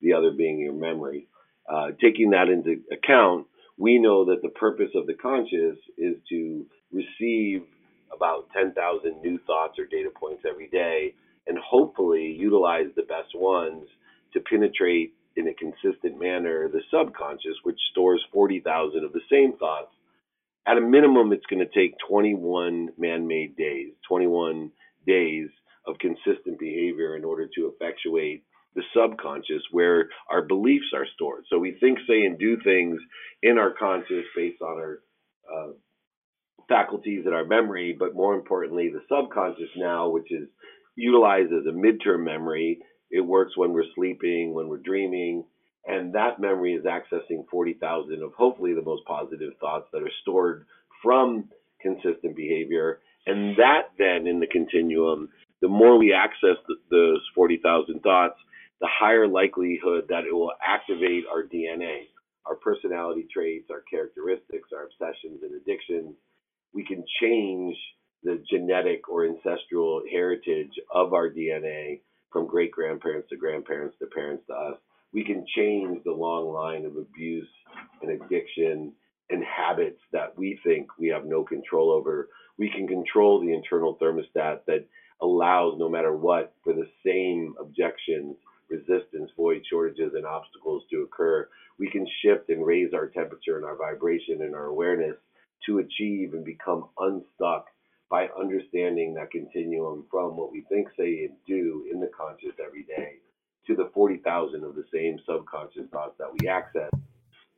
the 0.00 0.12
other 0.12 0.30
being 0.30 0.60
your 0.60 0.74
memory. 0.74 1.28
Uh, 1.68 1.88
taking 2.00 2.30
that 2.30 2.48
into 2.48 2.82
account, 2.92 3.46
we 3.78 3.98
know 3.98 4.26
that 4.26 4.42
the 4.42 4.50
purpose 4.50 4.90
of 4.94 5.06
the 5.06 5.14
conscious 5.14 5.78
is 5.96 6.16
to 6.28 6.66
receive 6.92 7.62
about 8.14 8.48
10,000 8.54 8.74
new 9.22 9.38
thoughts 9.46 9.78
or 9.78 9.86
data 9.86 10.10
points 10.14 10.42
every 10.48 10.68
day 10.68 11.14
and 11.46 11.58
hopefully 11.58 12.36
utilize 12.38 12.86
the 12.96 13.02
best 13.02 13.34
ones 13.34 13.84
to 14.32 14.40
penetrate 14.40 15.14
in 15.36 15.48
a 15.48 15.54
consistent 15.54 16.18
manner 16.20 16.68
the 16.68 16.82
subconscious, 16.90 17.56
which 17.64 17.78
stores 17.90 18.24
40,000 18.32 19.04
of 19.04 19.12
the 19.12 19.20
same 19.30 19.56
thoughts 19.58 19.92
at 20.66 20.76
a 20.78 20.80
minimum, 20.80 21.32
it's 21.32 21.46
going 21.46 21.66
to 21.66 21.74
take 21.74 21.96
21 22.08 22.90
man 22.96 23.26
made 23.26 23.56
days, 23.56 23.92
21 24.08 24.70
days 25.06 25.48
of 25.86 25.96
consistent 25.98 26.58
behavior 26.58 27.16
in 27.16 27.24
order 27.24 27.48
to 27.56 27.72
effectuate 27.74 28.44
the 28.74 28.82
subconscious 28.96 29.62
where 29.72 30.08
our 30.30 30.42
beliefs 30.42 30.86
are 30.94 31.06
stored. 31.14 31.44
So 31.50 31.58
we 31.58 31.76
think, 31.80 31.98
say, 32.08 32.24
and 32.24 32.38
do 32.38 32.56
things 32.62 32.98
in 33.42 33.58
our 33.58 33.72
conscious 33.72 34.24
based 34.36 34.62
on 34.62 34.78
our 34.78 35.00
uh, 35.52 35.72
faculties 36.72 37.24
in 37.26 37.34
our 37.34 37.44
memory, 37.44 37.94
but 37.98 38.14
more 38.14 38.34
importantly, 38.34 38.88
the 38.88 39.02
subconscious 39.14 39.68
now, 39.76 40.08
which 40.08 40.32
is 40.32 40.48
utilized 40.96 41.52
as 41.52 41.66
a 41.66 41.76
midterm 41.76 42.24
memory. 42.24 42.78
It 43.10 43.20
works 43.20 43.56
when 43.56 43.72
we're 43.72 43.92
sleeping, 43.94 44.54
when 44.54 44.68
we're 44.68 44.78
dreaming, 44.78 45.44
and 45.86 46.14
that 46.14 46.40
memory 46.40 46.74
is 46.74 46.84
accessing 46.84 47.46
40,000 47.50 48.22
of 48.22 48.32
hopefully 48.32 48.74
the 48.74 48.82
most 48.82 49.04
positive 49.04 49.52
thoughts 49.60 49.86
that 49.92 50.02
are 50.02 50.10
stored 50.22 50.64
from 51.02 51.48
consistent 51.80 52.36
behavior. 52.36 53.00
And 53.26 53.56
that 53.56 53.90
then 53.98 54.26
in 54.26 54.40
the 54.40 54.46
continuum, 54.46 55.28
the 55.60 55.68
more 55.68 55.98
we 55.98 56.12
access 56.12 56.56
those 56.90 57.20
40,000 57.34 58.00
thoughts, 58.00 58.36
the 58.80 58.88
higher 58.90 59.28
likelihood 59.28 60.06
that 60.08 60.24
it 60.24 60.32
will 60.32 60.52
activate 60.66 61.24
our 61.30 61.42
DNA, 61.42 62.08
our 62.46 62.56
personality 62.56 63.26
traits, 63.32 63.68
our 63.70 63.82
characteristics, 63.90 64.70
our 64.74 64.84
obsessions 64.86 65.42
and 65.42 65.54
addictions. 65.54 66.14
We 66.74 66.84
can 66.84 67.04
change 67.20 67.76
the 68.22 68.42
genetic 68.50 69.08
or 69.08 69.26
ancestral 69.26 70.02
heritage 70.10 70.72
of 70.92 71.12
our 71.12 71.28
DNA 71.28 72.00
from 72.32 72.46
great 72.46 72.70
grandparents 72.70 73.28
to 73.30 73.36
grandparents 73.36 73.96
to 73.98 74.06
parents 74.06 74.44
to 74.46 74.54
us 74.54 74.76
we 75.12 75.24
can 75.24 75.44
change 75.56 76.02
the 76.04 76.12
long 76.12 76.52
line 76.52 76.84
of 76.86 76.96
abuse 76.96 77.48
and 78.00 78.10
addiction 78.10 78.92
and 79.30 79.44
habits 79.44 80.00
that 80.12 80.36
we 80.36 80.58
think 80.64 80.88
we 80.98 81.08
have 81.08 81.24
no 81.24 81.44
control 81.44 81.90
over. 81.90 82.28
We 82.58 82.70
can 82.70 82.86
control 82.86 83.40
the 83.40 83.52
internal 83.52 83.96
thermostat 84.00 84.60
that 84.66 84.86
allows, 85.20 85.78
no 85.78 85.88
matter 85.88 86.14
what, 86.16 86.54
for 86.64 86.72
the 86.72 86.88
same 87.04 87.54
objections, 87.60 88.36
resistance, 88.68 89.30
void, 89.36 89.62
shortages, 89.68 90.12
and 90.14 90.26
obstacles 90.26 90.82
to 90.90 91.02
occur. 91.02 91.48
We 91.78 91.90
can 91.90 92.06
shift 92.22 92.48
and 92.48 92.64
raise 92.64 92.92
our 92.94 93.06
temperature 93.08 93.56
and 93.56 93.64
our 93.64 93.76
vibration 93.76 94.42
and 94.42 94.54
our 94.54 94.66
awareness 94.66 95.16
to 95.66 95.78
achieve 95.78 96.34
and 96.34 96.44
become 96.44 96.88
unstuck 96.98 97.66
by 98.10 98.28
understanding 98.38 99.14
that 99.14 99.30
continuum 99.30 100.04
from 100.10 100.36
what 100.36 100.52
we 100.52 100.62
think, 100.68 100.88
say, 100.98 101.24
and 101.24 101.34
do 101.46 101.86
in 101.90 102.00
the 102.00 102.10
conscious 102.16 102.54
every 102.64 102.82
day 102.84 103.16
to 103.66 103.74
the 103.74 103.90
40,000 103.94 104.64
of 104.64 104.74
the 104.74 104.84
same 104.92 105.18
subconscious 105.26 105.88
thoughts 105.90 106.14
that 106.18 106.28
we 106.38 106.48
access, 106.48 106.90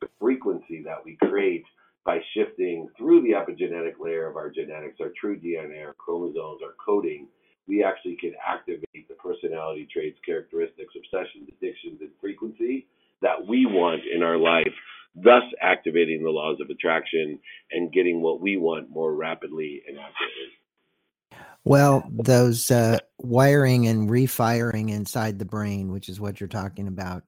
the 0.01 0.09
frequency 0.21 0.83
that 0.85 1.05
we 1.05 1.17
create 1.17 1.65
by 2.05 2.21
shifting 2.35 2.89
through 2.99 3.23
the 3.23 3.31
epigenetic 3.31 3.95
layer 3.99 4.29
of 4.29 4.37
our 4.37 4.51
genetics, 4.51 5.01
our 5.01 5.13
true 5.19 5.39
DNA, 5.39 5.85
our 5.85 5.95
chromosomes, 5.95 6.61
our 6.63 6.75
coding, 6.85 7.27
we 7.67 7.83
actually 7.83 8.17
can 8.17 8.35
activate 8.47 9.09
the 9.09 9.15
personality 9.15 9.89
traits, 9.91 10.19
characteristics, 10.25 10.95
obsessions, 10.97 11.49
addictions, 11.49 12.01
and 12.01 12.11
frequency 12.21 12.87
that 13.23 13.47
we 13.47 13.65
want 13.65 14.03
in 14.05 14.23
our 14.23 14.37
life, 14.37 14.75
thus 15.15 15.45
activating 15.61 16.23
the 16.23 16.31
laws 16.31 16.59
of 16.61 16.71
attraction 16.71 17.39
and 17.71 17.93
getting 17.93 18.21
what 18.21 18.41
we 18.41 18.57
want 18.57 18.91
more 18.91 19.15
rapidly 19.15 19.83
and 19.87 19.99
accurately. 19.99 21.45
Well, 21.65 22.07
those 22.11 22.71
uh, 22.71 22.99
wiring 23.19 23.87
and 23.87 24.11
refiring 24.11 24.91
inside 24.91 25.39
the 25.39 25.47
brain, 25.47 25.91
which 25.91 26.09
is 26.09 26.21
what 26.21 26.39
you're 26.41 26.49
talking 26.49 26.89
about, 26.89 27.23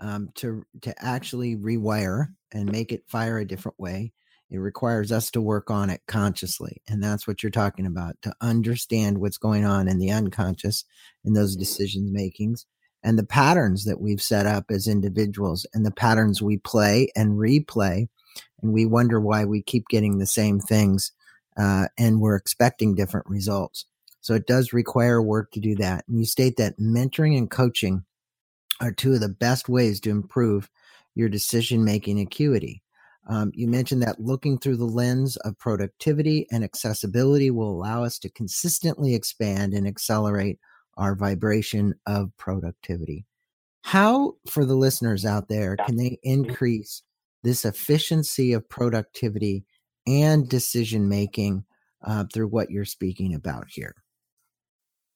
um, 0.00 0.30
to 0.36 0.64
to 0.80 0.94
actually 1.04 1.56
rewire 1.56 2.28
and 2.52 2.72
make 2.72 2.90
it 2.90 3.04
fire 3.08 3.38
a 3.38 3.44
different 3.44 3.78
way, 3.78 4.12
it 4.50 4.58
requires 4.58 5.12
us 5.12 5.30
to 5.32 5.40
work 5.40 5.70
on 5.70 5.90
it 5.90 6.00
consciously, 6.06 6.80
and 6.88 7.02
that's 7.02 7.26
what 7.26 7.42
you're 7.42 7.50
talking 7.50 7.86
about. 7.86 8.16
To 8.22 8.34
understand 8.40 9.18
what's 9.18 9.38
going 9.38 9.64
on 9.64 9.88
in 9.88 9.98
the 9.98 10.10
unconscious 10.10 10.84
in 11.24 11.34
those 11.34 11.54
decision 11.54 12.12
makings 12.12 12.66
and 13.02 13.18
the 13.18 13.24
patterns 13.24 13.84
that 13.84 14.00
we've 14.00 14.22
set 14.22 14.46
up 14.46 14.70
as 14.70 14.86
individuals, 14.86 15.66
and 15.74 15.84
the 15.84 15.90
patterns 15.90 16.40
we 16.40 16.58
play 16.58 17.08
and 17.16 17.38
replay, 17.38 18.08
and 18.62 18.72
we 18.72 18.86
wonder 18.86 19.20
why 19.20 19.44
we 19.44 19.62
keep 19.62 19.88
getting 19.88 20.18
the 20.18 20.26
same 20.26 20.60
things 20.60 21.12
uh, 21.56 21.88
and 21.98 22.20
we're 22.20 22.36
expecting 22.36 22.94
different 22.94 23.26
results. 23.28 23.86
So 24.20 24.34
it 24.34 24.46
does 24.46 24.72
require 24.72 25.20
work 25.20 25.50
to 25.52 25.60
do 25.60 25.74
that. 25.76 26.04
And 26.08 26.18
you 26.18 26.24
state 26.24 26.56
that 26.56 26.78
mentoring 26.78 27.36
and 27.36 27.50
coaching 27.50 28.04
are 28.80 28.92
two 28.92 29.14
of 29.14 29.20
the 29.20 29.28
best 29.28 29.68
ways 29.68 30.00
to 30.00 30.10
improve 30.10 30.70
your 31.14 31.28
decision 31.28 31.84
making 31.84 32.20
acuity. 32.20 32.82
Um, 33.28 33.52
you 33.54 33.68
mentioned 33.68 34.02
that 34.02 34.20
looking 34.20 34.58
through 34.58 34.78
the 34.78 34.84
lens 34.84 35.36
of 35.38 35.58
productivity 35.58 36.46
and 36.50 36.64
accessibility 36.64 37.50
will 37.50 37.70
allow 37.70 38.02
us 38.02 38.18
to 38.20 38.30
consistently 38.30 39.14
expand 39.14 39.74
and 39.74 39.86
accelerate 39.86 40.58
our 40.96 41.14
vibration 41.14 41.94
of 42.06 42.36
productivity. 42.36 43.26
How, 43.82 44.34
for 44.48 44.64
the 44.64 44.76
listeners 44.76 45.24
out 45.24 45.48
there, 45.48 45.76
can 45.76 45.96
they 45.96 46.18
increase 46.22 47.02
this 47.42 47.64
efficiency 47.64 48.52
of 48.52 48.68
productivity 48.68 49.64
and 50.06 50.48
decision 50.48 51.08
making 51.08 51.64
uh, 52.04 52.24
through 52.32 52.48
what 52.48 52.70
you're 52.70 52.84
speaking 52.84 53.34
about 53.34 53.66
here? 53.68 53.94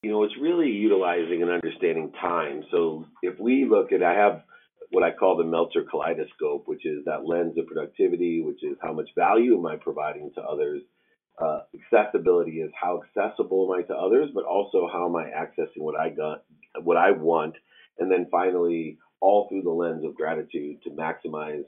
You 0.02 0.11
know, 0.11 0.23
it's 0.25 0.37
really 0.40 0.68
utilizing 0.68 1.42
and 1.42 1.50
understanding 1.50 2.12
time. 2.21 2.64
So 2.71 3.06
if 3.23 3.38
we 3.40 3.66
look 3.68 3.92
at, 3.92 4.02
I 4.02 4.14
have 4.14 4.42
what 4.90 5.02
I 5.02 5.11
call 5.11 5.37
the 5.37 5.45
Meltzer 5.45 5.83
kaleidoscope, 5.83 6.64
which 6.66 6.87
is 6.87 7.04
that 7.06 7.26
lens 7.26 7.59
of 7.59 7.66
productivity, 7.66 8.40
which 8.40 8.62
is 8.62 8.76
how 8.80 8.92
much 8.92 9.09
value 9.16 9.59
am 9.59 9.66
I 9.66 9.76
providing 9.76 10.30
to 10.35 10.42
others, 10.42 10.83
uh, 11.38 11.61
accessibility 11.75 12.61
is 12.61 12.71
how 12.81 13.02
accessible 13.02 13.71
am 13.71 13.78
I 13.78 13.87
to 13.87 13.95
others, 13.95 14.31
but 14.35 14.45
also 14.45 14.88
how 14.90 15.07
am 15.07 15.16
I 15.16 15.25
accessing 15.25 15.81
what 15.83 15.99
I 15.99 16.09
got, 16.11 16.45
what 16.83 16.97
I 16.97 17.11
want, 17.11 17.55
and 17.99 18.11
then 18.11 18.26
finally, 18.31 18.99
all 19.21 19.49
through 19.49 19.62
the 19.62 19.71
lens 19.71 20.05
of 20.05 20.14
gratitude 20.14 20.83
to 20.83 20.90
maximize 20.90 21.64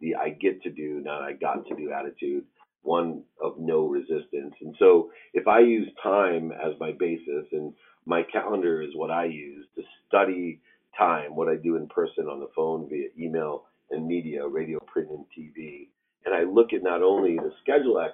the 0.00 0.14
I 0.16 0.30
get 0.30 0.62
to 0.62 0.70
do, 0.70 1.00
not 1.04 1.22
I 1.22 1.32
got 1.32 1.66
to 1.66 1.74
do 1.76 1.92
attitude, 1.92 2.44
one 2.82 3.22
of 3.40 3.58
no 3.58 3.86
resistance. 3.86 4.54
And 4.60 4.74
so, 4.78 5.10
if 5.34 5.46
I 5.46 5.60
use 5.60 5.88
time 6.02 6.52
as 6.52 6.78
my 6.80 6.92
basis, 6.92 7.46
and 7.52 7.72
my 8.06 8.22
calendar 8.24 8.82
is 8.82 8.90
what 8.94 9.10
I 9.10 9.26
use 9.26 9.66
to 9.76 9.82
study 10.08 10.60
time, 10.98 11.36
what 11.36 11.48
I 11.48 11.56
do 11.56 11.76
in 11.76 11.86
person 11.86 12.26
on 12.26 12.40
the 12.40 12.50
phone 12.54 12.88
via 12.88 13.08
email 13.18 13.64
and 13.90 14.06
media, 14.06 14.46
radio, 14.46 14.78
print, 14.80 15.10
and 15.10 15.24
TV 15.36 15.88
and 16.24 16.34
I 16.34 16.42
look 16.42 16.72
at 16.72 16.82
not 16.82 17.02
only 17.02 17.36
the 17.36 17.52
schedule 17.62 18.00
have, 18.00 18.10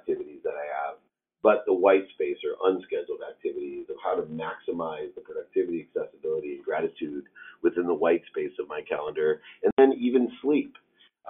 but 1.42 1.64
the 1.66 1.75
white 1.75 2.04
space 2.14 2.37
or 2.45 2.71
unscheduled 2.71 3.21
activities 3.28 3.87
of 3.90 3.97
how 4.02 4.14
to 4.16 4.23
maximize 4.23 5.14
the 5.14 5.21
productivity, 5.21 5.87
accessibility, 5.88 6.54
and 6.54 6.64
gratitude 6.64 7.25
within 7.62 7.87
the 7.87 7.95
white 7.95 8.23
space 8.30 8.52
of 8.59 8.68
my 8.68 8.80
calendar, 8.88 9.40
and 9.62 9.73
then 9.78 9.92
even 9.99 10.30
sleep. 10.42 10.75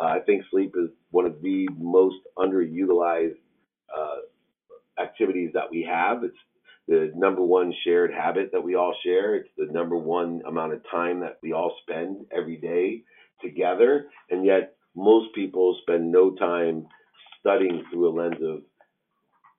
Uh, 0.00 0.06
I 0.06 0.20
think 0.20 0.44
sleep 0.50 0.74
is 0.76 0.90
one 1.10 1.26
of 1.26 1.42
the 1.42 1.68
most 1.76 2.16
underutilized 2.38 3.36
uh, 3.96 5.02
activities 5.02 5.50
that 5.54 5.70
we 5.70 5.82
have. 5.82 6.24
It's 6.24 6.36
the 6.86 7.12
number 7.14 7.42
one 7.42 7.72
shared 7.84 8.12
habit 8.12 8.50
that 8.52 8.62
we 8.62 8.74
all 8.74 8.94
share. 9.04 9.34
It's 9.36 9.50
the 9.56 9.66
number 9.70 9.96
one 9.96 10.42
amount 10.46 10.72
of 10.72 10.82
time 10.90 11.20
that 11.20 11.38
we 11.42 11.52
all 11.52 11.74
spend 11.82 12.24
every 12.34 12.56
day 12.56 13.02
together, 13.42 14.06
and 14.30 14.44
yet 14.44 14.76
most 14.96 15.34
people 15.34 15.78
spend 15.82 16.10
no 16.10 16.34
time 16.34 16.86
studying 17.40 17.84
through 17.90 18.08
a 18.08 18.12
lens 18.12 18.42
of 18.42 18.62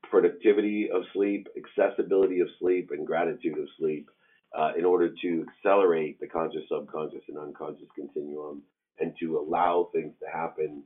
productivity 0.09 0.89
of 0.91 1.03
sleep, 1.13 1.47
accessibility 1.57 2.39
of 2.39 2.47
sleep, 2.59 2.91
and 2.91 3.05
gratitude 3.05 3.57
of 3.57 3.67
sleep 3.77 4.09
uh, 4.57 4.71
in 4.77 4.85
order 4.85 5.13
to 5.21 5.45
accelerate 5.57 6.19
the 6.19 6.27
conscious, 6.27 6.63
subconscious, 6.69 7.21
and 7.27 7.37
unconscious 7.37 7.87
continuum 7.95 8.61
and 8.99 9.13
to 9.19 9.37
allow 9.37 9.89
things 9.93 10.13
to 10.19 10.29
happen 10.29 10.83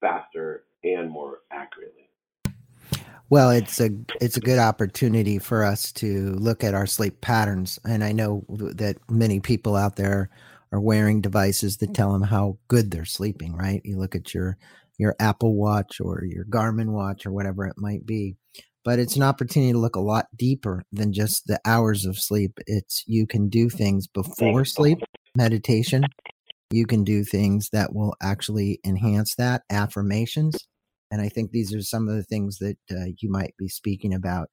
faster 0.00 0.64
and 0.82 1.10
more 1.10 1.38
accurately. 1.50 2.08
Well, 3.30 3.50
it's 3.50 3.80
a 3.80 3.90
it's 4.20 4.36
a 4.36 4.40
good 4.40 4.58
opportunity 4.58 5.38
for 5.38 5.64
us 5.64 5.92
to 5.92 6.32
look 6.34 6.62
at 6.62 6.74
our 6.74 6.86
sleep 6.86 7.20
patterns, 7.20 7.78
and 7.84 8.04
I 8.04 8.12
know 8.12 8.44
that 8.48 8.98
many 9.10 9.40
people 9.40 9.76
out 9.76 9.96
there 9.96 10.28
are 10.72 10.80
wearing 10.80 11.20
devices 11.20 11.78
that 11.78 11.94
tell 11.94 12.12
them 12.12 12.22
how 12.22 12.58
good 12.68 12.90
they're 12.90 13.06
sleeping, 13.06 13.56
right? 13.56 13.80
You 13.84 13.96
look 13.96 14.14
at 14.14 14.34
your 14.34 14.58
your 14.98 15.16
Apple 15.18 15.54
Watch 15.54 16.00
or 16.00 16.24
your 16.24 16.44
Garmin 16.44 16.90
watch 16.90 17.24
or 17.26 17.32
whatever 17.32 17.66
it 17.66 17.74
might 17.78 18.04
be. 18.04 18.36
But 18.84 18.98
it's 18.98 19.16
an 19.16 19.22
opportunity 19.22 19.72
to 19.72 19.78
look 19.78 19.96
a 19.96 20.00
lot 20.00 20.26
deeper 20.36 20.82
than 20.92 21.12
just 21.12 21.46
the 21.46 21.60
hours 21.64 22.04
of 22.04 22.18
sleep. 22.18 22.58
It's 22.66 23.02
you 23.06 23.26
can 23.26 23.48
do 23.48 23.68
things 23.70 24.06
before 24.06 24.64
sleep, 24.64 24.98
meditation. 25.36 26.04
You 26.70 26.86
can 26.86 27.04
do 27.04 27.24
things 27.24 27.70
that 27.72 27.94
will 27.94 28.14
actually 28.22 28.80
enhance 28.84 29.34
that, 29.36 29.62
affirmations. 29.70 30.56
And 31.10 31.22
I 31.22 31.28
think 31.28 31.50
these 31.50 31.74
are 31.74 31.82
some 31.82 32.08
of 32.08 32.16
the 32.16 32.24
things 32.24 32.58
that 32.58 32.76
uh, 32.90 33.12
you 33.20 33.30
might 33.30 33.54
be 33.58 33.68
speaking 33.68 34.12
about. 34.12 34.48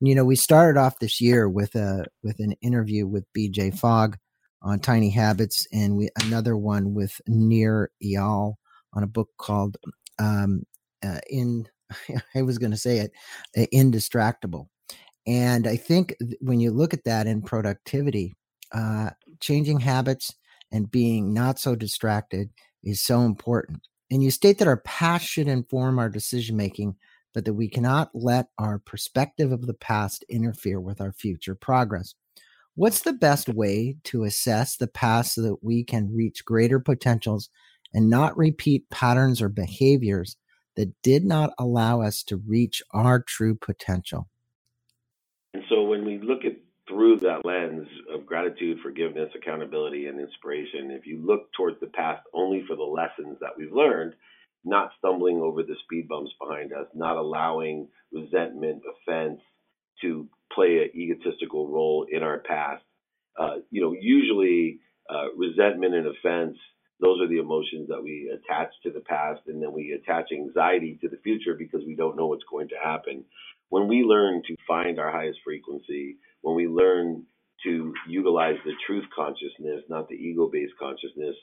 You 0.00 0.14
know, 0.14 0.24
we 0.24 0.36
started 0.36 0.78
off 0.78 0.98
this 0.98 1.20
year 1.20 1.48
with 1.48 1.74
a 1.74 2.04
with 2.22 2.40
an 2.40 2.54
interview 2.60 3.06
with 3.06 3.24
BJ 3.36 3.78
Fogg, 3.78 4.16
on 4.62 4.78
Tiny 4.78 5.10
Habits, 5.10 5.66
and 5.72 5.96
we 5.96 6.10
another 6.22 6.56
one 6.56 6.94
with 6.94 7.20
Nir 7.26 7.90
Eyal 8.02 8.54
on 8.92 9.02
a 9.02 9.06
book 9.06 9.28
called 9.38 9.76
um, 10.18 10.64
uh, 11.02 11.20
"In." 11.28 11.66
I 12.34 12.42
was 12.42 12.58
going 12.58 12.70
to 12.70 12.76
say 12.76 12.98
it, 12.98 13.12
"Indistractable," 13.72 14.66
and 15.26 15.66
I 15.66 15.76
think 15.76 16.14
when 16.40 16.60
you 16.60 16.70
look 16.70 16.94
at 16.94 17.04
that 17.04 17.26
in 17.26 17.42
productivity, 17.42 18.34
uh, 18.72 19.10
changing 19.40 19.80
habits 19.80 20.34
and 20.72 20.90
being 20.90 21.32
not 21.32 21.58
so 21.58 21.74
distracted 21.74 22.50
is 22.82 23.02
so 23.02 23.22
important. 23.22 23.82
And 24.10 24.22
you 24.22 24.30
state 24.30 24.58
that 24.58 24.68
our 24.68 24.78
past 24.78 25.26
should 25.26 25.48
inform 25.48 25.98
our 25.98 26.08
decision 26.08 26.56
making, 26.56 26.96
but 27.32 27.44
that 27.44 27.54
we 27.54 27.68
cannot 27.68 28.10
let 28.14 28.48
our 28.58 28.78
perspective 28.78 29.52
of 29.52 29.66
the 29.66 29.74
past 29.74 30.24
interfere 30.28 30.80
with 30.80 31.00
our 31.00 31.12
future 31.12 31.54
progress. 31.54 32.14
What's 32.74 33.02
the 33.02 33.12
best 33.12 33.48
way 33.48 33.96
to 34.04 34.24
assess 34.24 34.76
the 34.76 34.86
past 34.86 35.34
so 35.34 35.42
that 35.42 35.62
we 35.62 35.84
can 35.84 36.14
reach 36.14 36.44
greater 36.44 36.80
potentials 36.80 37.50
and 37.92 38.08
not 38.08 38.36
repeat 38.36 38.88
patterns 38.90 39.42
or 39.42 39.48
behaviors 39.48 40.36
that 40.80 41.02
did 41.02 41.26
not 41.26 41.52
allow 41.58 42.00
us 42.00 42.22
to 42.22 42.38
reach 42.38 42.82
our 42.92 43.20
true 43.20 43.54
potential? 43.54 44.30
And 45.52 45.62
so 45.68 45.82
when 45.82 46.06
we 46.06 46.18
look 46.18 46.46
at 46.46 46.56
through 46.88 47.18
that 47.18 47.44
lens 47.44 47.86
of 48.10 48.24
gratitude, 48.24 48.78
forgiveness, 48.82 49.28
accountability, 49.36 50.06
and 50.06 50.18
inspiration, 50.18 50.90
if 50.90 51.06
you 51.06 51.22
look 51.22 51.52
towards 51.52 51.78
the 51.80 51.86
past 51.88 52.22
only 52.32 52.64
for 52.66 52.76
the 52.76 52.82
lessons 52.82 53.36
that 53.42 53.50
we've 53.58 53.74
learned, 53.74 54.14
not 54.64 54.92
stumbling 54.98 55.36
over 55.36 55.62
the 55.62 55.76
speed 55.84 56.08
bumps 56.08 56.32
behind 56.40 56.72
us, 56.72 56.86
not 56.94 57.16
allowing 57.16 57.86
resentment, 58.10 58.80
offense 58.88 59.38
to 60.00 60.26
play 60.50 60.78
an 60.78 60.98
egotistical 60.98 61.68
role 61.68 62.06
in 62.10 62.22
our 62.22 62.38
past. 62.38 62.82
Uh, 63.38 63.56
you 63.70 63.82
know, 63.82 63.94
usually 64.00 64.80
uh, 65.10 65.26
resentment 65.36 65.94
and 65.94 66.06
offense, 66.06 66.56
those 67.00 67.20
are 67.20 67.28
the 67.28 67.38
emotions 67.38 67.88
that 67.88 68.02
we 68.02 68.32
attach 68.32 68.68
to 68.82 68.90
the 68.90 69.00
past, 69.00 69.40
and 69.46 69.62
then 69.62 69.72
we 69.72 69.92
attach 69.92 70.30
anxiety 70.32 70.98
to 71.00 71.08
the 71.08 71.20
future 71.22 71.54
because 71.54 71.82
we 71.86 71.94
don't 71.94 72.16
know 72.16 72.26
what's 72.26 72.44
going 72.50 72.68
to 72.68 72.76
happen. 72.82 73.24
When 73.68 73.88
we 73.88 74.02
learn 74.02 74.42
to 74.46 74.56
find 74.66 74.98
our 74.98 75.10
highest 75.10 75.38
frequency, 75.44 76.16
when 76.42 76.56
we 76.56 76.66
learn 76.66 77.24
to 77.64 77.92
utilize 78.08 78.56
the 78.64 78.72
truth 78.86 79.04
consciousness, 79.14 79.82
not 79.88 80.08
the 80.08 80.14
ego 80.14 80.50
based 80.52 80.72
consciousness, 80.78 81.36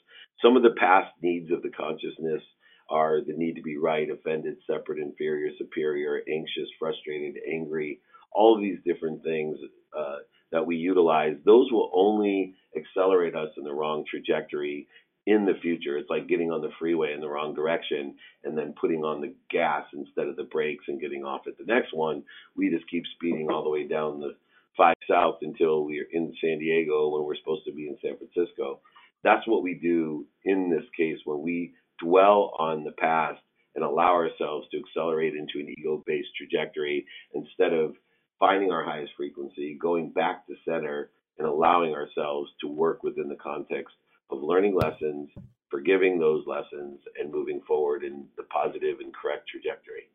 some 0.43 0.55
of 0.55 0.63
the 0.63 0.75
past 0.79 1.11
needs 1.21 1.51
of 1.51 1.61
the 1.61 1.69
consciousness 1.69 2.41
are 2.89 3.21
the 3.21 3.33
need 3.33 3.55
to 3.55 3.61
be 3.61 3.77
right, 3.77 4.09
offended, 4.09 4.57
separate, 4.65 4.99
inferior, 4.99 5.51
superior, 5.57 6.21
anxious, 6.31 6.69
frustrated, 6.79 7.35
angry, 7.51 7.99
all 8.31 8.55
of 8.55 8.61
these 8.61 8.77
different 8.85 9.23
things 9.23 9.57
uh, 9.97 10.17
that 10.51 10.65
we 10.65 10.75
utilize, 10.77 11.35
those 11.45 11.71
will 11.71 11.91
only 11.93 12.55
accelerate 12.75 13.35
us 13.35 13.49
in 13.57 13.63
the 13.63 13.73
wrong 13.73 14.05
trajectory 14.09 14.87
in 15.27 15.45
the 15.45 15.59
future. 15.61 15.97
It's 15.97 16.09
like 16.09 16.29
getting 16.29 16.51
on 16.51 16.61
the 16.61 16.71
freeway 16.79 17.13
in 17.13 17.19
the 17.19 17.27
wrong 17.27 17.53
direction 17.53 18.15
and 18.45 18.57
then 18.57 18.73
putting 18.79 19.03
on 19.03 19.19
the 19.19 19.35
gas 19.51 19.83
instead 19.93 20.27
of 20.27 20.37
the 20.37 20.45
brakes 20.45 20.85
and 20.87 21.01
getting 21.01 21.25
off 21.25 21.41
at 21.47 21.57
the 21.57 21.65
next 21.65 21.93
one. 21.93 22.23
We 22.55 22.69
just 22.69 22.89
keep 22.89 23.03
speeding 23.13 23.49
all 23.51 23.63
the 23.63 23.69
way 23.69 23.85
down 23.85 24.21
the 24.21 24.35
five 24.77 24.95
south 25.07 25.39
until 25.41 25.83
we're 25.83 26.07
in 26.13 26.33
San 26.41 26.59
Diego 26.59 27.09
when 27.09 27.25
we're 27.25 27.35
supposed 27.35 27.65
to 27.65 27.73
be 27.73 27.89
in 27.89 27.97
San 28.01 28.15
Francisco. 28.17 28.79
That's 29.21 29.45
what 29.47 29.63
we 29.63 29.73
do 29.73 30.25
in 30.45 30.69
this 30.69 30.87
case 30.95 31.19
when 31.25 31.41
we 31.41 31.73
dwell 32.01 32.53
on 32.57 32.85
the 32.85 32.91
past 32.91 33.41
and 33.75 33.83
allow 33.83 34.13
ourselves 34.13 34.67
to 34.71 34.79
accelerate 34.79 35.33
into 35.33 35.59
an 35.59 35.75
ego 35.77 36.01
based 36.07 36.29
trajectory 36.37 37.05
instead 37.33 37.73
of 37.73 37.95
finding 38.39 38.71
our 38.71 38.85
highest 38.85 39.11
frequency, 39.17 39.77
going 39.81 40.11
back 40.11 40.47
to 40.47 40.53
center, 40.63 41.09
and 41.37 41.47
allowing 41.47 41.93
ourselves 41.93 42.49
to 42.61 42.67
work 42.67 43.03
within 43.03 43.27
the 43.27 43.35
context 43.35 43.93
of 44.29 44.41
learning 44.43 44.75
lessons, 44.75 45.29
forgiving 45.69 46.19
those 46.19 46.45
lessons, 46.47 46.99
and 47.19 47.31
moving 47.31 47.61
forward 47.67 48.03
in 48.03 48.25
the 48.37 48.43
positive 48.43 48.99
and 48.99 49.13
correct 49.13 49.49
trajectory. 49.49 50.09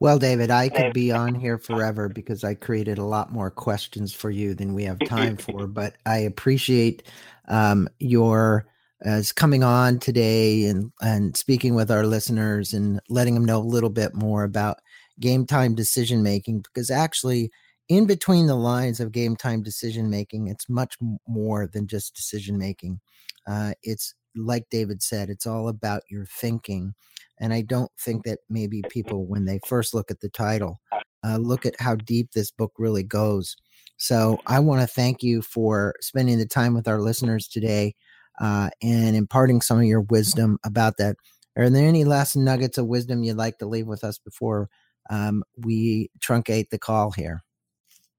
Well, 0.00 0.18
David, 0.18 0.50
I 0.50 0.68
could 0.68 0.92
be 0.92 1.10
on 1.10 1.34
here 1.34 1.58
forever 1.58 2.08
because 2.08 2.44
I 2.44 2.54
created 2.54 2.98
a 2.98 3.04
lot 3.04 3.32
more 3.32 3.50
questions 3.50 4.12
for 4.12 4.30
you 4.30 4.54
than 4.54 4.74
we 4.74 4.84
have 4.84 4.98
time 5.00 5.36
for. 5.36 5.66
But 5.66 5.96
I 6.06 6.18
appreciate 6.18 7.02
um, 7.48 7.88
your 7.98 8.66
as 9.02 9.32
coming 9.32 9.62
on 9.62 9.98
today 9.98 10.64
and 10.64 10.92
and 11.00 11.36
speaking 11.36 11.74
with 11.74 11.90
our 11.90 12.04
listeners 12.04 12.72
and 12.72 13.00
letting 13.08 13.34
them 13.34 13.44
know 13.44 13.58
a 13.58 13.60
little 13.60 13.90
bit 13.90 14.14
more 14.14 14.44
about 14.44 14.78
game 15.20 15.46
time 15.46 15.74
decision 15.74 16.22
making 16.22 16.60
because 16.60 16.90
actually 16.90 17.50
in 17.88 18.06
between 18.06 18.46
the 18.46 18.54
lines 18.54 19.00
of 19.00 19.12
game 19.12 19.36
time 19.36 19.62
decision 19.62 20.10
making 20.10 20.48
it's 20.48 20.68
much 20.68 20.96
more 21.26 21.66
than 21.72 21.86
just 21.86 22.14
decision 22.14 22.58
making. 22.58 23.00
Uh, 23.46 23.72
it's 23.82 24.14
like 24.36 24.66
david 24.70 25.02
said 25.02 25.30
it's 25.30 25.46
all 25.46 25.68
about 25.68 26.02
your 26.10 26.24
thinking 26.26 26.94
and 27.40 27.52
i 27.52 27.60
don't 27.62 27.90
think 27.98 28.24
that 28.24 28.38
maybe 28.48 28.82
people 28.88 29.26
when 29.26 29.46
they 29.46 29.58
first 29.66 29.94
look 29.94 30.10
at 30.10 30.20
the 30.20 30.28
title 30.28 30.78
uh, 31.24 31.38
look 31.38 31.66
at 31.66 31.74
how 31.80 31.96
deep 31.96 32.30
this 32.30 32.52
book 32.52 32.72
really 32.78 33.02
goes. 33.02 33.56
So 33.96 34.38
i 34.46 34.60
want 34.60 34.82
to 34.82 34.86
thank 34.86 35.22
you 35.22 35.42
for 35.42 35.94
spending 36.00 36.38
the 36.38 36.46
time 36.46 36.74
with 36.74 36.86
our 36.86 37.00
listeners 37.00 37.48
today 37.48 37.94
uh, 38.40 38.70
and 38.82 39.16
imparting 39.16 39.60
some 39.60 39.78
of 39.78 39.84
your 39.84 40.02
wisdom 40.02 40.58
about 40.64 40.98
that. 40.98 41.16
Are 41.56 41.68
there 41.68 41.88
any 41.88 42.04
last 42.04 42.36
nuggets 42.36 42.78
of 42.78 42.86
wisdom 42.86 43.24
you'd 43.24 43.36
like 43.36 43.58
to 43.58 43.66
leave 43.66 43.88
with 43.88 44.04
us 44.04 44.18
before 44.18 44.68
um, 45.10 45.42
we 45.56 46.10
truncate 46.20 46.70
the 46.70 46.78
call 46.78 47.10
here. 47.10 47.42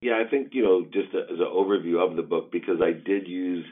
Yeah, 0.02 0.14
I 0.26 0.30
think, 0.30 0.54
you 0.54 0.64
know, 0.64 0.86
just 0.86 1.14
as 1.14 1.40
an 1.40 1.46
overview 1.46 2.00
of 2.00 2.16
the 2.16 2.22
book, 2.22 2.52
because 2.52 2.80
I 2.82 2.92
did 2.94 3.28
use 3.28 3.66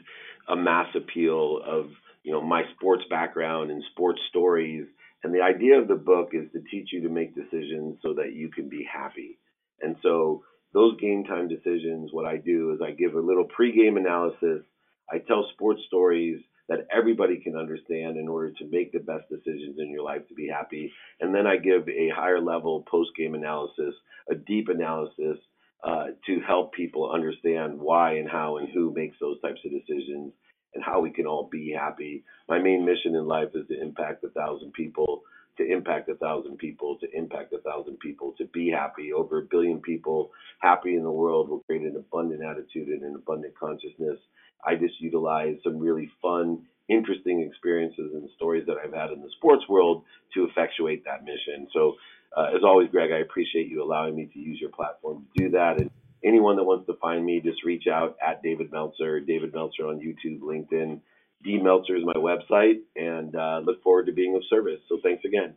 a 0.46 0.56
mass 0.56 0.88
appeal 0.94 1.60
of, 1.66 1.86
you 2.22 2.32
know, 2.32 2.42
my 2.42 2.64
sports 2.76 3.04
background 3.08 3.70
and 3.70 3.82
sports 3.92 4.20
stories 4.28 4.86
And 5.24 5.34
the 5.34 5.42
idea 5.42 5.80
of 5.80 5.88
the 5.88 5.96
book 5.96 6.30
is 6.32 6.50
to 6.52 6.60
teach 6.70 6.90
you 6.92 7.02
to 7.02 7.08
make 7.08 7.34
decisions 7.34 7.98
so 8.02 8.14
that 8.14 8.32
you 8.34 8.50
can 8.50 8.68
be 8.68 8.86
happy. 8.90 9.38
And 9.80 9.96
so 10.02 10.44
those 10.72 11.00
game 11.00 11.24
time 11.24 11.48
decisions, 11.48 12.10
what 12.12 12.24
I 12.26 12.36
do 12.36 12.72
is 12.72 12.80
I 12.80 12.92
give 12.92 13.14
a 13.14 13.20
little 13.20 13.46
pregame 13.46 13.96
analysis. 13.96 14.62
I 15.10 15.18
tell 15.18 15.48
sports 15.54 15.80
stories 15.86 16.40
that 16.68 16.86
everybody 16.94 17.40
can 17.40 17.56
understand 17.56 18.16
in 18.16 18.28
order 18.28 18.52
to 18.52 18.68
make 18.70 18.92
the 18.92 18.98
best 19.00 19.24
decisions 19.30 19.78
in 19.78 19.90
your 19.90 20.04
life 20.04 20.28
to 20.28 20.34
be 20.34 20.48
happy. 20.48 20.92
And 21.20 21.34
then 21.34 21.46
I 21.46 21.56
give 21.56 21.88
a 21.88 22.10
higher 22.14 22.40
level 22.40 22.84
post 22.88 23.10
game 23.16 23.34
analysis, 23.34 23.94
a 24.30 24.34
deep 24.34 24.68
analysis 24.68 25.38
uh, 25.84 26.06
to 26.26 26.40
help 26.46 26.72
people 26.72 27.10
understand 27.12 27.78
why 27.78 28.14
and 28.14 28.28
how 28.28 28.56
and 28.56 28.68
who 28.72 28.92
makes 28.94 29.16
those 29.20 29.40
types 29.40 29.60
of 29.64 29.70
decisions 29.70 30.32
and 30.74 30.84
how 30.84 31.00
we 31.00 31.10
can 31.10 31.26
all 31.26 31.48
be 31.50 31.72
happy. 31.72 32.24
My 32.48 32.58
main 32.58 32.84
mission 32.84 33.14
in 33.14 33.26
life 33.26 33.48
is 33.54 33.66
to 33.68 33.80
impact 33.80 34.24
a 34.24 34.28
thousand 34.28 34.72
people, 34.72 35.22
to 35.56 35.64
impact 35.64 36.08
a 36.08 36.14
thousand 36.14 36.58
people, 36.58 36.98
to 37.00 37.06
impact 37.16 37.52
a 37.52 37.58
thousand 37.58 37.98
people, 38.00 38.34
to 38.38 38.44
be 38.46 38.70
happy. 38.70 39.12
Over 39.12 39.38
a 39.38 39.42
billion 39.42 39.80
people 39.80 40.30
happy 40.60 40.96
in 40.96 41.02
the 41.02 41.10
world 41.10 41.48
will 41.48 41.60
create 41.60 41.82
an 41.82 41.96
abundant 41.96 42.42
attitude 42.42 42.88
and 42.88 43.02
an 43.02 43.14
abundant 43.14 43.54
consciousness. 43.58 44.18
I 44.64 44.74
just 44.74 45.00
utilize 45.00 45.56
some 45.62 45.78
really 45.78 46.10
fun, 46.20 46.66
interesting 46.88 47.42
experiences 47.42 48.12
and 48.14 48.28
stories 48.36 48.66
that 48.66 48.76
I've 48.82 48.94
had 48.94 49.10
in 49.10 49.20
the 49.20 49.30
sports 49.36 49.64
world 49.68 50.04
to 50.34 50.44
effectuate 50.44 51.04
that 51.04 51.24
mission. 51.24 51.68
So, 51.72 51.94
uh, 52.36 52.46
as 52.54 52.62
always, 52.64 52.88
Greg, 52.90 53.10
I 53.12 53.18
appreciate 53.18 53.68
you 53.68 53.82
allowing 53.82 54.14
me 54.14 54.26
to 54.32 54.38
use 54.38 54.60
your 54.60 54.70
platform 54.70 55.26
to 55.36 55.44
do 55.44 55.50
that. 55.50 55.80
And 55.80 55.90
anyone 56.24 56.56
that 56.56 56.64
wants 56.64 56.86
to 56.86 56.94
find 56.94 57.24
me, 57.24 57.40
just 57.40 57.64
reach 57.64 57.86
out 57.86 58.16
at 58.26 58.42
David 58.42 58.70
Meltzer, 58.70 59.20
David 59.20 59.54
Meltzer 59.54 59.86
on 59.86 59.98
YouTube, 59.98 60.40
LinkedIn. 60.40 61.00
D 61.44 61.58
Meltzer 61.58 61.96
is 61.96 62.04
my 62.04 62.14
website, 62.14 62.80
and 62.96 63.34
uh, 63.36 63.60
look 63.64 63.80
forward 63.82 64.06
to 64.06 64.12
being 64.12 64.34
of 64.34 64.42
service. 64.50 64.80
So, 64.88 64.98
thanks 65.04 65.24
again. 65.24 65.54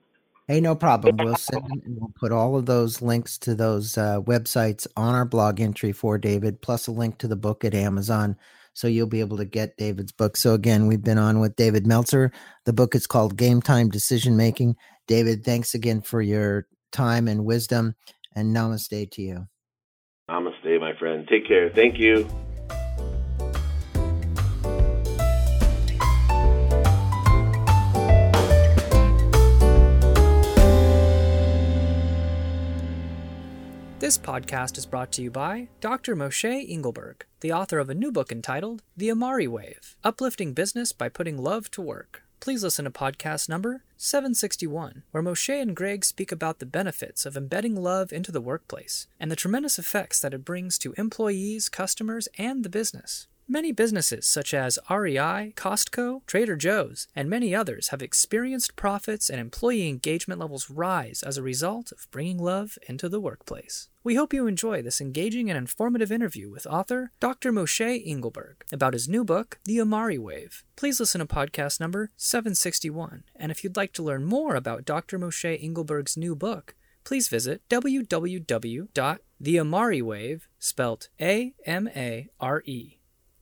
Hey, 0.47 0.61
no 0.61 0.75
problem. 0.75 1.17
We'll 1.17 1.35
send 1.35 1.63
and 1.85 1.97
we'll 1.99 2.13
put 2.19 2.31
all 2.31 2.55
of 2.55 2.67
those 2.67 3.01
links 3.01 3.37
to 3.39 3.55
those 3.55 3.97
uh, 3.97 4.21
websites 4.21 4.85
on 4.95 5.15
our 5.15 5.25
blog 5.25 5.59
entry 5.59 5.91
for 5.91 6.19
David, 6.19 6.61
plus 6.61 6.87
a 6.87 6.91
link 6.91 7.17
to 7.19 7.27
the 7.27 7.35
book 7.35 7.65
at 7.65 7.73
Amazon 7.73 8.37
so 8.73 8.87
you'll 8.87 9.07
be 9.07 9.19
able 9.19 9.37
to 9.37 9.45
get 9.45 9.77
David's 9.77 10.11
book. 10.11 10.37
So 10.37 10.53
again, 10.53 10.87
we've 10.87 11.03
been 11.03 11.17
on 11.17 11.39
with 11.39 11.55
David 11.55 11.85
Meltzer. 11.85 12.31
The 12.65 12.73
book 12.73 12.95
is 12.95 13.07
called 13.07 13.37
Game 13.37 13.61
Time 13.61 13.89
Decision 13.89 14.37
Making. 14.37 14.75
David, 15.11 15.43
thanks 15.43 15.73
again 15.73 15.99
for 15.99 16.21
your 16.21 16.67
time 16.93 17.27
and 17.27 17.43
wisdom, 17.43 17.95
and 18.33 18.55
namaste 18.55 19.11
to 19.11 19.21
you. 19.21 19.45
Namaste, 20.29 20.79
my 20.79 20.93
friend. 20.97 21.27
Take 21.27 21.45
care. 21.45 21.69
Thank 21.69 21.99
you. 21.99 22.29
This 33.99 34.17
podcast 34.17 34.77
is 34.77 34.85
brought 34.85 35.11
to 35.11 35.21
you 35.21 35.29
by 35.29 35.67
Dr. 35.81 36.15
Moshe 36.15 36.71
Engelberg, 36.71 37.25
the 37.41 37.51
author 37.51 37.79
of 37.79 37.89
a 37.89 37.93
new 37.93 38.13
book 38.13 38.31
entitled 38.31 38.81
The 38.95 39.09
Amare 39.09 39.49
Wave 39.49 39.97
Uplifting 40.05 40.53
Business 40.53 40.93
by 40.93 41.09
Putting 41.09 41.37
Love 41.37 41.69
to 41.71 41.81
Work. 41.81 42.23
Please 42.41 42.63
listen 42.63 42.85
to 42.85 42.91
podcast 42.91 43.49
number 43.49 43.83
761, 43.97 45.03
where 45.11 45.21
Moshe 45.21 45.61
and 45.61 45.75
Greg 45.75 46.03
speak 46.03 46.31
about 46.31 46.57
the 46.57 46.65
benefits 46.65 47.23
of 47.23 47.37
embedding 47.37 47.75
love 47.75 48.11
into 48.11 48.31
the 48.31 48.41
workplace 48.41 49.05
and 49.19 49.29
the 49.29 49.35
tremendous 49.35 49.77
effects 49.77 50.19
that 50.19 50.33
it 50.33 50.43
brings 50.43 50.79
to 50.79 50.95
employees, 50.97 51.69
customers, 51.69 52.27
and 52.39 52.63
the 52.63 52.69
business. 52.69 53.27
Many 53.51 53.71
businesses, 53.73 54.25
such 54.25 54.53
as 54.53 54.79
REI, 54.89 55.51
Costco, 55.57 56.25
Trader 56.25 56.55
Joe's, 56.55 57.09
and 57.13 57.29
many 57.29 57.53
others, 57.53 57.89
have 57.89 58.01
experienced 58.01 58.77
profits 58.77 59.29
and 59.29 59.41
employee 59.41 59.89
engagement 59.89 60.39
levels 60.39 60.69
rise 60.69 61.21
as 61.21 61.35
a 61.35 61.43
result 61.43 61.91
of 61.91 62.07
bringing 62.11 62.37
love 62.37 62.77
into 62.87 63.09
the 63.09 63.19
workplace. 63.19 63.89
We 64.05 64.15
hope 64.15 64.33
you 64.33 64.47
enjoy 64.47 64.81
this 64.81 65.01
engaging 65.01 65.49
and 65.49 65.57
informative 65.57 66.13
interview 66.13 66.49
with 66.49 66.65
author 66.65 67.11
Dr. 67.19 67.51
Moshe 67.51 68.01
Engelberg 68.07 68.63
about 68.71 68.93
his 68.93 69.09
new 69.09 69.25
book, 69.25 69.59
The 69.65 69.79
Amare 69.79 70.21
Wave. 70.21 70.63
Please 70.77 71.01
listen 71.01 71.19
to 71.19 71.25
podcast 71.25 71.81
number 71.81 72.09
761, 72.15 73.25
and 73.35 73.51
if 73.51 73.65
you'd 73.65 73.75
like 73.75 73.91
to 73.91 74.01
learn 74.01 74.23
more 74.23 74.55
about 74.55 74.85
Dr. 74.85 75.19
Moshe 75.19 75.61
Engelberg's 75.61 76.15
new 76.15 76.37
book, 76.37 76.73
please 77.03 77.27
visit 77.27 77.63
www.theamarewave, 77.69 80.41
spelt 80.57 81.09
A-M-A-R-E, 81.19 82.97